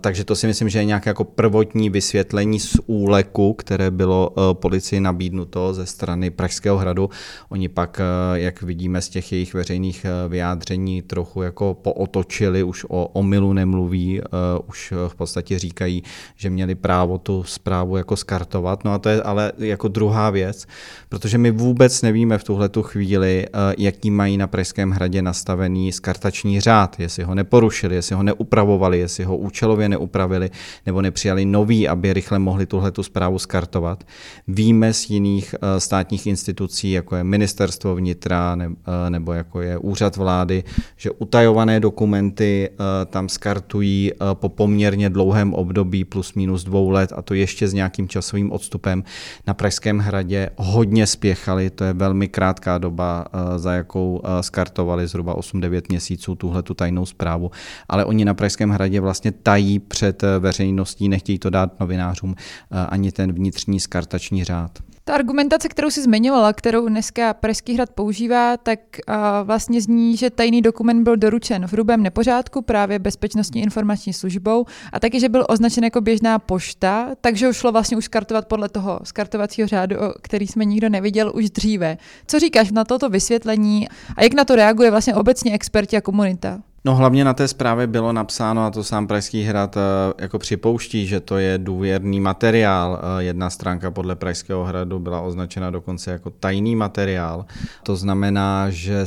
takže 0.00 0.24
to 0.24 0.36
si 0.36 0.46
myslím, 0.46 0.68
že 0.68 0.78
je 0.78 0.84
nějaké 0.84 1.10
jako 1.10 1.24
prvotní 1.24 1.90
vysvětlení 1.90 2.60
z 2.60 2.76
úleku, 2.86 3.52
které 3.52 3.90
bylo 3.90 4.30
uh, 4.30 4.54
policii 4.54 5.00
nabídnuto 5.00 5.74
ze 5.74 5.86
strany 5.86 6.30
Pražského 6.30 6.78
hradu. 6.78 7.10
Oni 7.48 7.68
pak, 7.68 8.00
uh, 8.00 8.36
jak 8.36 8.62
vidíme 8.62 9.00
z 9.00 9.08
těch 9.08 9.32
jejich 9.32 9.54
veřejných 9.54 10.06
uh, 10.06 10.30
vyjádření, 10.32 11.02
trochu 11.02 11.42
jako 11.42 11.74
pootočili, 11.74 12.62
už 12.62 12.86
o 12.88 13.06
omylu 13.06 13.52
nemluví, 13.52 14.20
uh, 14.20 14.26
už 14.68 14.92
v 15.08 15.14
podstatě 15.14 15.58
říkají, 15.58 16.02
že 16.36 16.50
měli 16.50 16.74
právo 16.74 17.18
tu 17.18 17.44
zprávu 17.44 17.96
jako 17.96 18.16
skartovat. 18.16 18.84
No 18.84 18.92
a 18.92 18.98
to 18.98 19.08
je 19.08 19.22
ale 19.22 19.52
jako 19.58 19.88
druhá 19.88 20.30
věc, 20.30 20.66
protože 21.08 21.38
my 21.38 21.50
vůbec 21.50 22.02
nevíme 22.02 22.38
v 22.38 22.44
tuhle 22.44 22.68
tu 22.68 22.82
chvíli, 22.82 23.46
uh, 23.48 23.60
jaký 23.78 24.10
mají 24.10 24.36
na 24.36 24.46
Pražském 24.46 24.90
hradě 24.90 25.22
nastavený 25.22 25.92
skartační 25.92 26.60
řád, 26.60 27.00
jestli 27.00 27.24
ho 27.24 27.34
neporušili, 27.34 27.94
jestli 27.94 28.14
ho 28.14 28.22
neupravovali, 28.22 28.98
jestli 28.98 29.17
ho 29.24 29.36
účelově 29.36 29.88
neupravili 29.88 30.50
nebo 30.86 31.02
nepřijali 31.02 31.44
nový, 31.44 31.88
aby 31.88 32.12
rychle 32.12 32.38
mohli 32.38 32.66
tuhle 32.66 32.90
tu 32.90 33.02
zprávu 33.02 33.38
skartovat. 33.38 34.04
Víme 34.48 34.92
z 34.92 35.10
jiných 35.10 35.54
eh, 35.54 35.80
státních 35.80 36.26
institucí, 36.26 36.90
jako 36.90 37.16
je 37.16 37.24
ministerstvo 37.24 37.94
vnitra 37.94 38.56
eh, 38.60 39.10
nebo 39.10 39.32
jako 39.32 39.60
je 39.60 39.78
úřad 39.78 40.16
vlády, 40.16 40.64
že 40.96 41.10
utajované 41.10 41.80
dokumenty 41.80 42.70
eh, 42.70 43.04
tam 43.06 43.28
skartují 43.28 44.12
po 44.34 44.48
poměrně 44.48 45.10
dlouhém 45.10 45.54
období 45.54 46.04
plus 46.04 46.34
minus 46.34 46.64
dvou 46.64 46.90
let 46.90 47.12
a 47.16 47.22
to 47.22 47.34
ještě 47.34 47.68
s 47.68 47.74
nějakým 47.74 48.08
časovým 48.08 48.52
odstupem. 48.52 49.04
Na 49.46 49.54
Pražském 49.54 49.98
hradě 49.98 50.50
hodně 50.56 51.06
spěchali, 51.06 51.70
to 51.70 51.84
je 51.84 51.92
velmi 51.92 52.28
krátká 52.28 52.78
doba, 52.78 53.26
za 53.56 53.72
jakou 53.72 54.22
skartovali 54.40 55.06
zhruba 55.06 55.36
8-9 55.36 55.82
měsíců 55.88 56.34
tuhle 56.34 56.62
tu 56.62 56.74
tajnou 56.74 57.06
zprávu, 57.06 57.50
ale 57.88 58.04
oni 58.04 58.24
na 58.24 58.34
Pražském 58.34 58.70
hradě 58.70 59.00
vlastně 59.00 59.07
tají 59.42 59.78
před 59.78 60.22
eh, 60.22 60.38
veřejností, 60.38 61.08
nechtějí 61.08 61.38
to 61.38 61.50
dát 61.50 61.80
novinářům 61.80 62.34
eh, 62.38 62.86
ani 62.86 63.12
ten 63.12 63.32
vnitřní 63.32 63.80
skartační 63.80 64.44
řád. 64.44 64.78
Ta 65.08 65.14
argumentace, 65.14 65.68
kterou 65.68 65.90
si 65.90 66.02
zmiňovala, 66.02 66.52
kterou 66.52 66.88
dneska 66.88 67.34
Pražský 67.34 67.74
hrad 67.74 67.90
používá, 67.90 68.56
tak 68.56 68.80
uh, 69.08 69.14
vlastně 69.42 69.80
zní, 69.80 70.16
že 70.16 70.30
tajný 70.30 70.62
dokument 70.62 71.04
byl 71.04 71.16
doručen 71.16 71.66
v 71.66 71.72
hrubém 71.72 72.02
nepořádku 72.02 72.62
právě 72.62 72.98
bezpečnostní 72.98 73.62
informační 73.62 74.12
službou 74.12 74.64
a 74.92 75.00
taky, 75.00 75.20
že 75.20 75.28
byl 75.28 75.44
označen 75.48 75.84
jako 75.84 76.00
běžná 76.00 76.38
pošta, 76.38 77.08
takže 77.20 77.48
už 77.48 77.56
šlo 77.56 77.72
vlastně 77.72 77.96
už 77.96 78.04
skartovat 78.04 78.48
podle 78.48 78.68
toho 78.68 79.00
skartovacího 79.04 79.68
řádu, 79.68 79.96
který 80.22 80.46
jsme 80.46 80.64
nikdo 80.64 80.88
neviděl 80.88 81.32
už 81.34 81.50
dříve. 81.50 81.98
Co 82.26 82.38
říkáš 82.38 82.70
na 82.70 82.84
toto 82.84 83.08
vysvětlení 83.08 83.88
a 84.16 84.22
jak 84.22 84.34
na 84.34 84.44
to 84.44 84.56
reaguje 84.56 84.90
vlastně 84.90 85.14
obecně 85.14 85.52
experti 85.52 85.96
a 85.96 86.00
komunita? 86.00 86.60
No 86.84 86.94
hlavně 86.94 87.24
na 87.24 87.34
té 87.34 87.48
zprávě 87.48 87.86
bylo 87.86 88.12
napsáno, 88.12 88.64
a 88.64 88.70
to 88.70 88.84
sám 88.84 89.06
Pražský 89.06 89.42
hrad 89.42 89.76
eh, 89.76 89.80
jako 90.18 90.38
připouští, 90.38 91.06
že 91.06 91.20
to 91.20 91.38
je 91.38 91.58
důvěrný 91.58 92.20
materiál. 92.20 93.00
Eh, 93.02 93.22
jedna 93.22 93.50
stránka 93.50 93.90
podle 93.90 94.16
Pražského 94.16 94.64
hradu 94.64 94.98
byla 94.98 95.20
označena 95.20 95.70
dokonce 95.70 96.10
jako 96.10 96.30
tajný 96.30 96.76
materiál. 96.76 97.46
To 97.82 97.96
znamená, 97.96 98.70
že, 98.70 99.06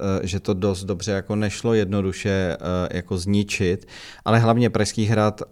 eh, 0.00 0.26
že 0.26 0.40
to 0.40 0.54
dost 0.54 0.84
dobře 0.84 1.12
jako 1.12 1.36
nešlo 1.36 1.74
jednoduše 1.74 2.56
jako 2.92 3.18
zničit, 3.18 3.86
ale 4.24 4.38
hlavně 4.38 4.70
Pražský 4.70 5.04
hrad 5.04 5.42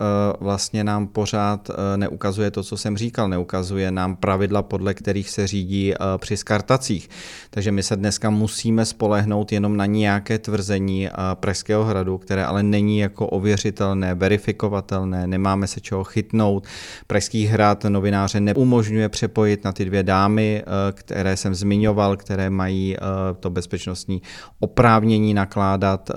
vlastně 0.40 0.84
nám 0.84 1.06
pořád 1.06 1.70
neukazuje 1.96 2.50
to, 2.50 2.62
co 2.62 2.76
jsem 2.76 2.96
říkal, 2.96 3.28
neukazuje 3.28 3.90
nám 3.90 4.16
pravidla, 4.16 4.62
podle 4.62 4.94
kterých 4.94 5.30
se 5.30 5.46
řídí 5.46 5.94
při 6.16 6.36
skartacích. 6.36 7.10
Takže 7.50 7.72
my 7.72 7.82
se 7.82 7.96
dneska 7.96 8.30
musíme 8.30 8.84
spolehnout 8.84 9.52
jenom 9.52 9.76
na 9.76 9.86
nějaké 9.86 10.38
tvrzení 10.38 11.08
Pražského 11.34 11.57
Pražského 11.58 11.84
hradu, 11.84 12.18
které 12.18 12.44
ale 12.44 12.62
není 12.62 12.98
jako 12.98 13.26
ověřitelné, 13.26 14.14
verifikovatelné, 14.14 15.26
nemáme 15.26 15.66
se 15.66 15.80
čeho 15.80 16.04
chytnout. 16.04 16.66
Pražský 17.06 17.46
hrad 17.46 17.84
novináře 17.84 18.40
neumožňuje 18.40 19.08
přepojit 19.08 19.64
na 19.64 19.72
ty 19.72 19.84
dvě 19.84 20.02
dámy, 20.02 20.62
eh, 20.62 20.92
které 20.92 21.36
jsem 21.36 21.54
zmiňoval, 21.54 22.16
které 22.16 22.50
mají 22.50 22.96
eh, 22.96 23.00
to 23.40 23.50
bezpečnostní 23.50 24.22
oprávnění 24.60 25.34
nakládat 25.34 26.10
eh, 26.10 26.14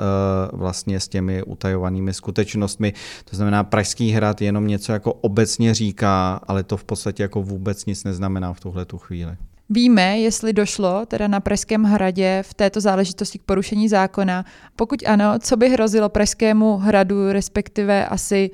vlastně 0.54 1.00
s 1.00 1.08
těmi 1.08 1.44
utajovanými 1.44 2.14
skutečnostmi. 2.14 2.94
To 3.30 3.36
znamená, 3.36 3.64
Pražský 3.64 4.12
hrad 4.12 4.42
jenom 4.42 4.68
něco 4.68 4.92
jako 4.92 5.14
obecně 5.14 5.74
říká, 5.74 6.40
ale 6.48 6.64
to 6.64 6.78
v 6.78 6.84
podstatě 6.84 7.24
jako 7.24 7.42
vůbec 7.42 7.86
nic 7.86 8.04
neznamená 8.04 8.54
v 8.54 8.60
tuhle 8.60 8.86
tu 8.86 8.98
chvíli. 8.98 9.38
Víme, 9.74 10.20
jestli 10.20 10.54
došlo 10.54 11.06
teda 11.06 11.28
na 11.28 11.40
Pražském 11.40 11.84
hradě 11.84 12.44
v 12.48 12.54
této 12.54 12.82
záležitosti 12.82 13.40
k 13.40 13.42
porušení 13.42 13.90
zákona. 13.90 14.46
Pokud 14.76 15.04
ano, 15.08 15.34
co 15.40 15.58
by 15.58 15.70
hrozilo 15.70 16.10
Pražskému 16.10 16.78
hradu, 16.78 17.32
respektive 17.32 18.06
asi 18.06 18.52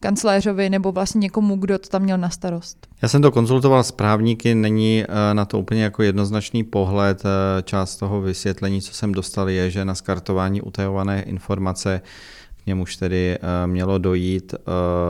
kancléřovi 0.00 0.70
nebo 0.70 0.92
vlastně 0.92 1.18
někomu, 1.18 1.56
kdo 1.56 1.78
to 1.78 1.88
tam 1.88 2.02
měl 2.02 2.18
na 2.18 2.30
starost. 2.30 2.86
Já 3.02 3.08
jsem 3.08 3.22
to 3.22 3.32
konzultoval 3.32 3.84
s 3.84 3.92
právníky, 3.92 4.54
není 4.54 5.04
eh, 5.04 5.34
na 5.34 5.44
to 5.44 5.58
úplně 5.58 5.82
jako 5.82 6.02
jednoznačný 6.02 6.64
pohled. 6.64 7.22
Eh, 7.24 7.62
část 7.62 7.96
toho 7.96 8.20
vysvětlení, 8.20 8.82
co 8.82 8.94
jsem 8.94 9.12
dostal, 9.12 9.48
je, 9.48 9.70
že 9.70 9.84
na 9.84 9.94
skartování 9.94 10.62
utajované 10.62 11.22
informace 11.22 12.00
němuž 12.66 12.96
tedy 12.96 13.36
eh, 13.36 13.66
mělo 13.66 13.98
dojít 13.98 14.54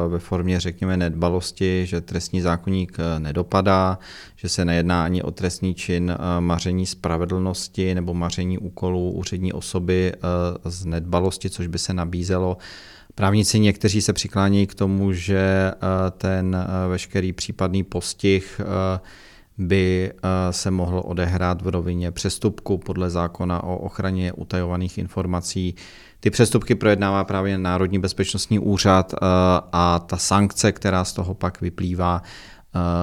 ve 0.09 0.19
formě, 0.19 0.61
řekněme, 0.61 0.97
nedbalosti, 0.97 1.87
že 1.87 2.01
trestní 2.01 2.41
zákonník 2.41 2.99
nedopadá, 3.19 3.99
že 4.37 4.49
se 4.49 4.65
nejedná 4.65 5.05
ani 5.05 5.23
o 5.23 5.31
trestní 5.31 5.75
čin 5.75 6.17
maření 6.41 6.87
spravedlnosti 6.87 7.95
nebo 7.95 8.15
maření 8.15 8.59
úkolů 8.59 9.11
úřední 9.11 9.53
osoby 9.53 10.13
z 10.65 10.85
nedbalosti, 10.85 11.51
což 11.51 11.67
by 11.67 11.79
se 11.79 11.95
nabízelo. 11.95 12.57
Právníci 13.15 13.59
někteří 13.59 14.03
se 14.03 14.13
přiklánějí 14.13 14.67
k 14.67 14.75
tomu, 14.75 15.13
že 15.13 15.39
eh, 15.39 15.77
ten 16.11 16.57
eh, 16.57 16.89
veškerý 16.89 17.33
případný 17.33 17.83
postih 17.83 18.61
eh, 18.61 19.01
by 19.59 20.13
se 20.51 20.71
mohl 20.71 21.03
odehrát 21.05 21.63
v 21.63 21.69
rovině 21.69 22.11
přestupku 22.11 22.79
podle 22.79 23.11
zákona 23.11 23.63
o 23.63 23.77
ochraně 23.77 24.33
utajovaných 24.33 24.99
informací. 24.99 25.75
Ty 26.21 26.31
přestupky 26.31 26.75
projednává 26.75 27.25
právě 27.25 27.59
Národní 27.59 27.99
bezpečnostní 27.99 28.59
úřad 28.59 29.15
a 29.73 29.99
ta 29.99 30.17
sankce, 30.17 30.73
která 30.73 31.05
z 31.05 31.13
toho 31.13 31.35
pak 31.35 31.61
vyplývá, 31.61 32.23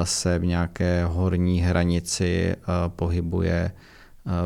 se 0.03 0.39
v 0.39 0.45
nějaké 0.45 1.05
horní 1.05 1.61
hranici 1.61 2.55
pohybuje 2.87 3.71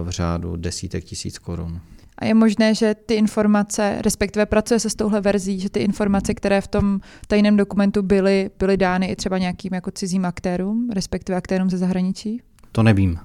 v 0.04 0.10
řádu 0.10 0.56
desítek 0.56 1.04
tisíc 1.04 1.40
korun. 1.40 1.82
A 2.18 2.26
je 2.26 2.34
možné, 2.34 2.76
že 2.76 2.96
ty 3.06 3.14
informace, 3.14 3.98
respektive 4.02 4.46
pracuje 4.46 4.80
se 4.80 4.90
s 4.90 4.96
touhle 4.96 5.22
verzí, 5.22 5.60
že 5.60 5.70
ty 5.70 5.80
informace, 5.80 6.34
které 6.34 6.62
v 6.62 6.68
tom 6.68 7.00
tajném 7.28 7.58
dokumentu 7.58 8.02
byly, 8.02 8.50
byly 8.60 8.78
dány 8.78 9.08
i 9.08 9.16
třeba 9.16 9.38
nějakým 9.38 9.74
jako 9.74 9.92
cizím 9.92 10.26
aktérům, 10.26 10.90
respektive 10.94 11.38
aktérům 11.38 11.70
ze 11.70 11.78
zahraničí? 11.78 12.42
To 12.72 12.84
nevím. 12.84 13.20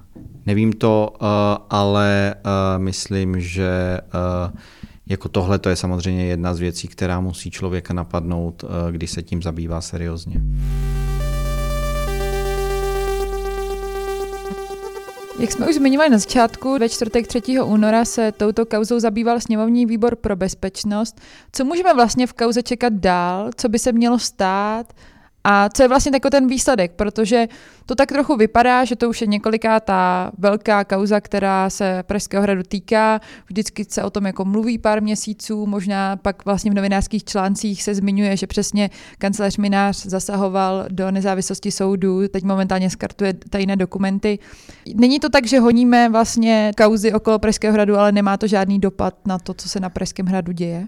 Nevím 0.45 0.73
to, 0.73 1.13
uh, 1.21 1.27
ale 1.69 2.35
uh, 2.35 2.83
myslím, 2.83 3.39
že 3.39 3.99
uh, 4.13 4.59
jako 5.07 5.29
tohle 5.29 5.59
to 5.59 5.69
je 5.69 5.75
samozřejmě 5.75 6.25
jedna 6.25 6.53
z 6.53 6.59
věcí, 6.59 6.87
která 6.87 7.19
musí 7.19 7.51
člověka 7.51 7.93
napadnout, 7.93 8.65
když 8.91 9.11
se 9.11 9.23
tím 9.23 9.41
zabývá 9.41 9.81
seriózně. 9.81 10.41
Jak 15.41 15.51
jsme 15.51 15.67
už 15.67 15.75
zmiňovali 15.75 16.09
na 16.09 16.17
začátku, 16.17 16.77
ve 16.79 16.89
čtvrtek 16.89 17.27
3. 17.27 17.41
února 17.63 18.05
se 18.05 18.31
touto 18.31 18.65
kauzou 18.65 18.99
zabýval 18.99 19.39
sněmovní 19.39 19.85
výbor 19.85 20.15
pro 20.15 20.35
bezpečnost. 20.35 21.21
Co 21.51 21.65
můžeme 21.65 21.93
vlastně 21.93 22.27
v 22.27 22.33
kauze 22.33 22.63
čekat 22.63 22.93
dál? 22.93 23.49
Co 23.55 23.69
by 23.69 23.79
se 23.79 23.91
mělo 23.91 24.19
stát? 24.19 24.93
A 25.43 25.69
co 25.69 25.83
je 25.83 25.87
vlastně 25.87 26.11
takový 26.11 26.29
ten 26.29 26.47
výsledek, 26.47 26.91
protože 26.91 27.47
to 27.85 27.95
tak 27.95 28.09
trochu 28.09 28.35
vypadá, 28.35 28.85
že 28.85 28.95
to 28.95 29.09
už 29.09 29.21
je 29.21 29.27
několiká 29.27 29.79
ta 29.79 30.31
velká 30.37 30.83
kauza, 30.83 31.21
která 31.21 31.69
se 31.69 32.03
Pražského 32.03 32.43
hradu 32.43 32.63
týká. 32.63 33.19
Vždycky 33.47 33.85
se 33.89 34.03
o 34.03 34.09
tom 34.09 34.25
jako 34.25 34.45
mluví 34.45 34.77
pár 34.77 35.01
měsíců, 35.01 35.65
možná 35.65 36.15
pak 36.15 36.45
vlastně 36.45 36.71
v 36.71 36.73
novinářských 36.73 37.23
článcích 37.23 37.83
se 37.83 37.95
zmiňuje, 37.95 38.37
že 38.37 38.47
přesně 38.47 38.89
kancelář 39.17 39.57
Minář 39.57 40.05
zasahoval 40.05 40.85
do 40.89 41.11
nezávislosti 41.11 41.71
soudu, 41.71 42.27
teď 42.27 42.43
momentálně 42.43 42.89
skartuje 42.89 43.33
tajné 43.33 43.75
dokumenty. 43.75 44.39
Není 44.95 45.19
to 45.19 45.29
tak, 45.29 45.47
že 45.47 45.59
honíme 45.59 46.09
vlastně 46.09 46.71
kauzy 46.77 47.13
okolo 47.13 47.39
Pražského 47.39 47.73
hradu, 47.73 47.97
ale 47.97 48.11
nemá 48.11 48.37
to 48.37 48.47
žádný 48.47 48.79
dopad 48.79 49.27
na 49.27 49.39
to, 49.39 49.53
co 49.53 49.69
se 49.69 49.79
na 49.79 49.89
Pražském 49.89 50.25
hradu 50.25 50.51
děje? 50.51 50.87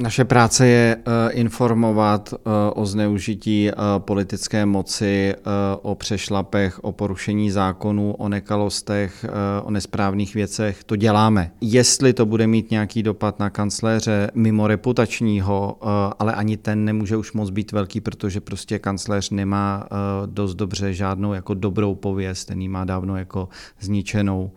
Naše 0.00 0.24
práce 0.24 0.66
je 0.66 0.96
eh, 0.96 1.32
informovat 1.32 2.34
eh, 2.34 2.50
o 2.74 2.86
zneužití 2.86 3.68
eh, 3.68 3.74
politické 3.98 4.66
moci, 4.66 5.34
o 5.82 5.94
přešlapech, 5.94 6.84
o 6.84 6.92
porušení 6.92 7.50
zákonů, 7.50 8.14
o 8.14 8.28
nekalostech, 8.28 9.26
o 9.62 9.70
nesprávných 9.70 10.34
věcech. 10.34 10.84
To 10.84 10.96
děláme. 10.96 11.50
Jestli 11.60 12.12
to 12.12 12.26
bude 12.26 12.46
mít 12.46 12.70
nějaký 12.70 13.02
dopad 13.02 13.38
na 13.38 13.50
kancléře 13.50 14.30
mimo 14.34 14.66
reputačního, 14.66 15.76
ale 16.18 16.34
ani 16.34 16.56
ten 16.56 16.84
nemůže 16.84 17.16
už 17.16 17.32
moc 17.32 17.50
být 17.50 17.72
velký, 17.72 18.00
protože 18.00 18.40
prostě 18.40 18.78
kancléř 18.78 19.30
nemá 19.30 19.88
dost 20.26 20.54
dobře 20.54 20.94
žádnou 20.94 21.32
jako 21.32 21.54
dobrou 21.54 21.94
pověst, 21.94 22.44
ten 22.44 22.70
má 22.70 22.84
dávno 22.84 23.16
jako 23.16 23.48
zničenou 23.80 24.50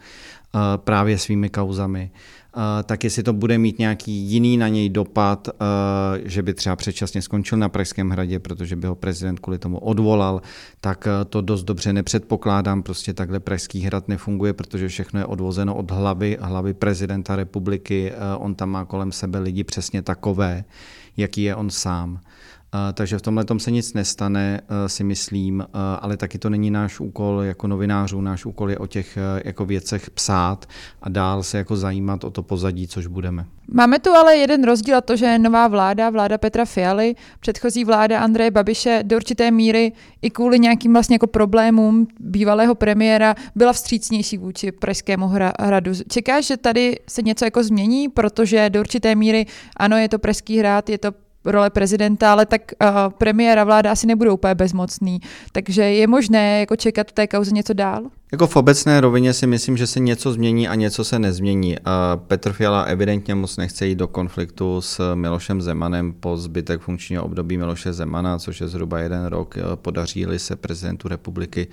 právě 0.77 1.17
svými 1.17 1.49
kauzami 1.49 2.11
tak 2.83 3.03
jestli 3.03 3.23
to 3.23 3.33
bude 3.33 3.57
mít 3.57 3.79
nějaký 3.79 4.11
jiný 4.11 4.57
na 4.57 4.67
něj 4.67 4.89
dopad, 4.89 5.49
že 6.23 6.41
by 6.41 6.53
třeba 6.53 6.75
předčasně 6.75 7.21
skončil 7.21 7.57
na 7.57 7.69
Pražském 7.69 8.09
hradě, 8.09 8.39
protože 8.39 8.75
by 8.75 8.87
ho 8.87 8.95
prezident 8.95 9.39
kvůli 9.39 9.59
tomu 9.59 9.77
odvolal, 9.77 10.41
tak 10.81 11.07
to 11.29 11.41
dost 11.41 11.63
dobře 11.63 11.93
nepředpokládám. 11.93 12.83
Prostě 12.83 13.13
takhle 13.13 13.39
Pražský 13.39 13.81
hrad 13.81 14.07
nefunguje, 14.07 14.53
protože 14.53 14.87
všechno 14.87 15.19
je 15.19 15.25
odvozeno 15.25 15.75
od 15.75 15.91
hlavy, 15.91 16.37
hlavy 16.41 16.73
prezidenta 16.73 17.35
republiky. 17.35 18.13
On 18.37 18.55
tam 18.55 18.69
má 18.69 18.85
kolem 18.85 19.11
sebe 19.11 19.39
lidi 19.39 19.63
přesně 19.63 20.01
takové, 20.01 20.63
jaký 21.17 21.43
je 21.43 21.55
on 21.55 21.69
sám. 21.69 22.19
Takže 22.93 23.17
v 23.17 23.21
tomhle 23.21 23.45
se 23.57 23.71
nic 23.71 23.93
nestane, 23.93 24.61
eh, 24.61 24.89
si 24.89 25.03
myslím, 25.03 25.61
eh, 25.61 25.67
ale 25.99 26.17
taky 26.17 26.39
to 26.39 26.49
není 26.49 26.71
náš 26.71 26.99
úkol 26.99 27.41
jako 27.43 27.67
novinářů. 27.67 28.21
Náš 28.21 28.45
úkol 28.45 28.69
je 28.69 28.77
o 28.77 28.87
těch 28.87 29.17
eh, 29.17 29.41
jako 29.45 29.65
věcech 29.65 30.09
psát 30.09 30.65
a 31.01 31.09
dál 31.09 31.43
se 31.43 31.57
jako 31.57 31.75
zajímat 31.75 32.23
o 32.23 32.31
to 32.31 32.43
pozadí, 32.43 32.87
což 32.87 33.07
budeme. 33.07 33.45
Máme 33.71 33.99
tu 33.99 34.09
ale 34.09 34.37
jeden 34.37 34.63
rozdíl 34.63 34.97
a 34.97 35.01
to, 35.01 35.15
že 35.15 35.39
nová 35.39 35.67
vláda, 35.67 36.09
vláda 36.09 36.37
Petra 36.37 36.65
Fialy, 36.65 37.15
předchozí 37.39 37.85
vláda 37.85 38.19
Andreje 38.19 38.51
Babiše 38.51 38.99
do 39.03 39.15
určité 39.15 39.51
míry 39.51 39.91
i 40.21 40.29
kvůli 40.29 40.59
nějakým 40.59 40.93
vlastně 40.93 41.15
jako 41.15 41.27
problémům 41.27 42.07
bývalého 42.19 42.75
premiéra 42.75 43.35
byla 43.55 43.73
vstřícnější 43.73 44.37
vůči 44.37 44.71
Pražskému 44.71 45.27
hradu. 45.59 45.91
Čekáš, 46.09 46.45
že 46.45 46.57
tady 46.57 46.99
se 47.09 47.21
něco 47.21 47.45
jako 47.45 47.63
změní, 47.63 48.09
protože 48.09 48.69
do 48.69 48.79
určité 48.79 49.15
míry 49.15 49.45
ano, 49.77 49.97
je 49.97 50.09
to 50.09 50.19
Pražský 50.19 50.59
hrad, 50.59 50.89
je 50.89 50.97
to 50.97 51.11
role 51.45 51.69
prezidenta, 51.69 52.31
ale 52.31 52.45
tak 52.45 52.61
uh, 52.81 52.87
premiér 53.17 53.59
a 53.59 53.63
vláda 53.63 53.91
asi 53.91 54.07
nebudou 54.07 54.33
úplně 54.33 54.55
bezmocný. 54.55 55.19
Takže 55.51 55.81
je 55.83 56.07
možné 56.07 56.59
jako 56.59 56.75
čekat 56.75 57.07
v 57.07 57.11
té 57.11 57.27
kauze 57.27 57.51
něco 57.51 57.73
dál? 57.73 58.03
Jako 58.31 58.47
v 58.47 58.55
obecné 58.55 59.01
rovině 59.01 59.33
si 59.33 59.47
myslím, 59.47 59.77
že 59.77 59.87
se 59.87 59.99
něco 59.99 60.31
změní 60.31 60.67
a 60.67 60.75
něco 60.75 61.03
se 61.03 61.19
nezmění. 61.19 61.77
Petr 62.27 62.53
Fiala 62.53 62.83
evidentně 62.83 63.35
moc 63.35 63.57
nechce 63.57 63.87
jít 63.87 63.95
do 63.95 64.07
konfliktu 64.07 64.81
s 64.81 65.15
Milošem 65.15 65.61
Zemanem 65.61 66.13
po 66.19 66.37
zbytek 66.37 66.81
funkčního 66.81 67.23
období 67.23 67.57
Miloše 67.57 67.93
Zemana, 67.93 68.39
což 68.39 68.61
je 68.61 68.67
zhruba 68.67 68.99
jeden 68.99 69.25
rok. 69.25 69.55
Podaří-li 69.75 70.39
se 70.39 70.55
prezidentu 70.55 71.07
republiky 71.07 71.67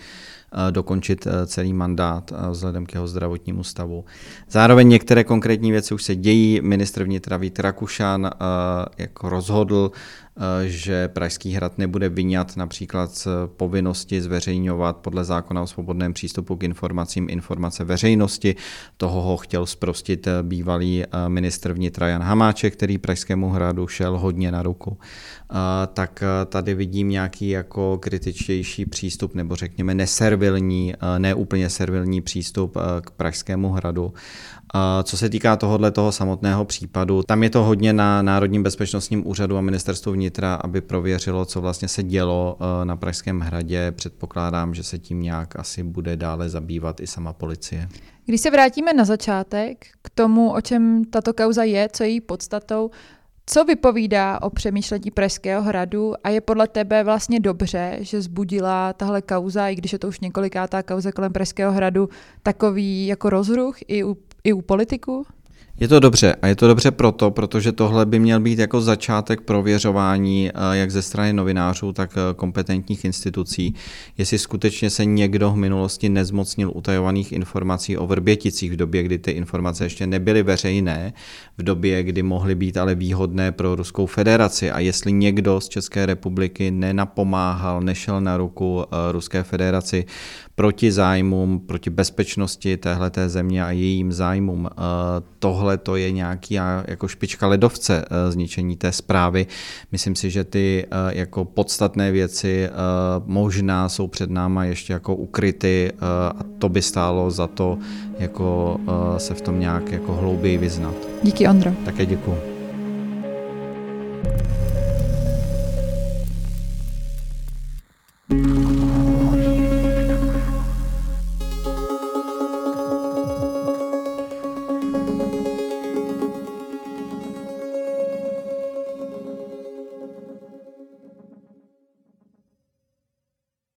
dokončit 0.71 1.27
celý 1.47 1.73
mandát 1.73 2.33
vzhledem 2.51 2.87
k 2.87 2.95
jeho 2.95 3.09
zdravotnímu 3.09 3.64
stavu. 3.64 4.05
Zároveň 4.51 4.88
některé 4.88 5.25
konkrétní 5.25 5.71
věci 5.71 5.95
už 5.95 6.03
se 6.03 6.16
dějí. 6.16 6.61
Ministr 6.62 7.05
vnitra 7.05 7.37
Vít 7.37 7.59
Rakušan 7.59 8.31
jako 8.99 9.29
rozhodl, 9.29 9.90
Eh, 10.26 10.26
že 10.66 11.09
Pražský 11.09 11.53
hrad 11.53 11.79
nebude 11.79 12.09
vyňat 12.09 12.57
například 12.57 13.14
z 13.14 13.29
povinnosti 13.46 14.22
zveřejňovat 14.22 14.96
podle 14.96 15.25
zákona 15.25 15.62
o 15.62 15.66
svobodném 15.66 16.12
přístupu 16.12 16.57
k 16.57 16.62
informacím 16.62 17.31
informace 17.31 17.85
veřejnosti. 17.85 18.57
Toho 18.96 19.22
ho 19.22 19.37
chtěl 19.37 19.66
zprostit 19.66 20.27
eh, 20.27 20.42
bývalý 20.42 21.05
eh, 21.05 21.29
ministr 21.29 21.72
vnitra 21.72 22.09
Jan 22.09 22.22
Hamáček, 22.22 22.72
který 22.72 22.99
Pražskému 22.99 23.51
hradu 23.51 23.87
šel 23.87 24.18
hodně 24.18 24.53
na 24.53 24.62
ruku. 24.62 24.99
Tak 25.92 26.22
tady 26.46 26.75
vidím 26.75 27.09
nějaký 27.09 27.49
jako 27.49 27.99
kritičtější 27.99 28.87
přístup, 28.87 29.35
nebo 29.35 29.57
řekněme 29.57 29.94
neservilní, 29.94 30.94
neúplně 31.18 31.70
servilní 31.70 32.20
přístup 32.20 32.77
k 33.01 33.11
Pražskému 33.11 33.72
hradu. 33.72 34.12
Co 35.02 35.16
se 35.16 35.29
týká 35.29 35.57
tohohle 35.57 35.90
toho 35.90 36.12
samotného 36.12 36.64
případu, 36.64 37.22
tam 37.22 37.42
je 37.42 37.50
to 37.50 37.64
hodně 37.64 37.92
na 37.92 38.22
Národním 38.22 38.62
bezpečnostním 38.62 39.26
úřadu 39.26 39.57
a 39.57 39.61
ministerstvu 39.61 40.12
vnitra, 40.12 40.55
aby 40.55 40.81
prověřilo, 40.81 41.44
co 41.44 41.61
vlastně 41.61 41.88
se 41.88 42.02
dělo 42.02 42.59
eh, 42.61 42.85
na 42.85 42.96
Pražském 42.96 43.40
hradě. 43.40 43.92
Předpokládám, 43.92 44.74
že 44.74 44.83
se 44.83 44.98
tím 44.98 45.22
nějak 45.22 45.57
asi 45.59 45.83
bude 45.83 46.16
dále 46.16 46.48
zabývat 46.48 47.00
i 47.00 47.07
sama 47.07 47.33
policie. 47.33 47.88
Když 48.26 48.40
se 48.40 48.50
vrátíme 48.50 48.92
na 48.94 49.05
začátek 49.05 49.87
k 50.02 50.11
tomu, 50.11 50.52
o 50.52 50.61
čem 50.61 51.05
tato 51.05 51.33
kauza 51.33 51.62
je, 51.62 51.88
co 51.92 52.02
je 52.02 52.09
její 52.09 52.20
podstatou, 52.20 52.90
co 53.46 53.64
vypovídá 53.64 54.42
o 54.42 54.50
přemýšlení 54.50 55.11
Pražského 55.11 55.62
hradu 55.62 56.14
a 56.24 56.29
je 56.29 56.40
podle 56.40 56.68
tebe 56.68 57.05
vlastně 57.05 57.40
dobře, 57.40 57.98
že 58.00 58.22
zbudila 58.22 58.92
tahle 58.92 59.22
kauza, 59.22 59.68
i 59.68 59.74
když 59.74 59.92
je 59.92 59.98
to 59.98 60.09
už 60.09 60.20
několikátá 60.20 60.83
kauza 60.83 61.12
kolem 61.12 61.33
Pražského 61.33 61.72
hradu, 61.72 62.09
takový 62.42 63.07
jako 63.07 63.31
rozruch 63.31 63.76
i 63.88 64.05
u 64.05 64.16
i 64.47 64.53
u 64.53 64.63
politiků? 64.63 65.27
Je 65.81 65.89
to 65.89 66.01
dobře 66.01 66.37
a 66.43 66.47
je 66.47 66.57
to 66.57 66.69
dobře 66.69 66.91
proto, 66.91 67.31
protože 67.31 67.73
tohle 67.73 68.07
by 68.07 68.19
měl 68.19 68.41
být 68.41 68.59
jako 68.59 68.81
začátek 68.81 69.41
prověřování 69.41 70.51
eh, 70.51 70.53
jak 70.73 70.91
ze 70.91 71.03
strany 71.03 71.33
novinářů, 71.33 71.93
tak 71.93 72.11
eh, 72.17 72.35
kompetentních 72.35 73.05
institucí, 73.05 73.75
jestli 74.19 74.39
skutečně 74.39 74.91
se 74.91 75.05
někdo 75.05 75.51
v 75.51 75.57
minulosti 75.57 76.09
nezmocnil 76.09 76.73
utajovaných 76.75 77.33
informací 77.33 77.97
o 77.97 78.07
Vrběticích 78.07 78.73
v 78.73 78.77
době, 78.77 79.03
kdy 79.03 79.19
ty 79.19 79.31
informace 79.31 79.85
ještě 79.85 80.07
nebyly 80.07 80.43
veřejné, 80.43 81.12
v 81.59 81.62
době, 81.62 82.03
kdy 82.03 82.23
mohly 82.23 82.55
být 82.55 82.77
ale 82.77 82.95
výhodné 82.95 83.53
pro 83.53 83.75
Ruskou 83.75 84.07
federaci 84.07 84.71
a 84.71 84.81
jestli 84.81 85.12
někdo 85.12 85.61
z 85.61 85.69
České 85.69 86.07
republiky 86.07 86.71
nenapomáhal, 86.71 87.81
nešel 87.81 88.21
na 88.21 88.37
ruku 88.37 88.85
eh, 88.85 89.12
Ruské 89.12 89.43
federaci 89.43 90.05
proti 90.55 90.93
zájmům, 90.93 91.61
proti 91.61 91.91
bezpečnosti 91.91 92.77
téhleté 92.77 93.29
země 93.29 93.65
a 93.65 93.71
jejím 93.71 94.12
zájmům. 94.12 94.69
Eh, 94.73 94.77
tohle 95.66 95.79
to 95.79 95.96
je 95.96 96.12
nějaký 96.12 96.55
jako 96.88 97.09
špička 97.09 97.46
ledovce 97.46 98.05
eh, 98.05 98.33
zničení 98.33 98.76
té 98.76 98.92
zprávy. 98.92 99.46
Myslím 99.92 100.14
si, 100.14 100.31
že 100.31 100.44
ty 100.44 100.87
eh, 100.87 101.18
jako 101.18 101.44
podstatné 101.44 102.12
věci 102.12 102.68
možná 103.26 103.88
jsou 103.88 104.07
před 104.07 104.31
náma 104.31 104.64
ještě 104.64 104.92
jako 104.92 105.14
ukryty 105.14 105.92
a 106.38 106.42
to 106.59 106.68
by 106.68 106.83
stálo 106.83 107.31
za 107.31 107.46
to 107.46 107.79
jako 108.18 108.81
se 109.18 109.35
v 109.35 109.40
tom 109.40 109.61
nějak 109.61 109.92
jako 109.92 110.14
hlouběji 110.14 110.59
vyznat. 110.59 110.94
Díky 111.22 111.48
Ondro. 111.48 111.72
Také 111.85 112.07
děkuji. 112.07 112.57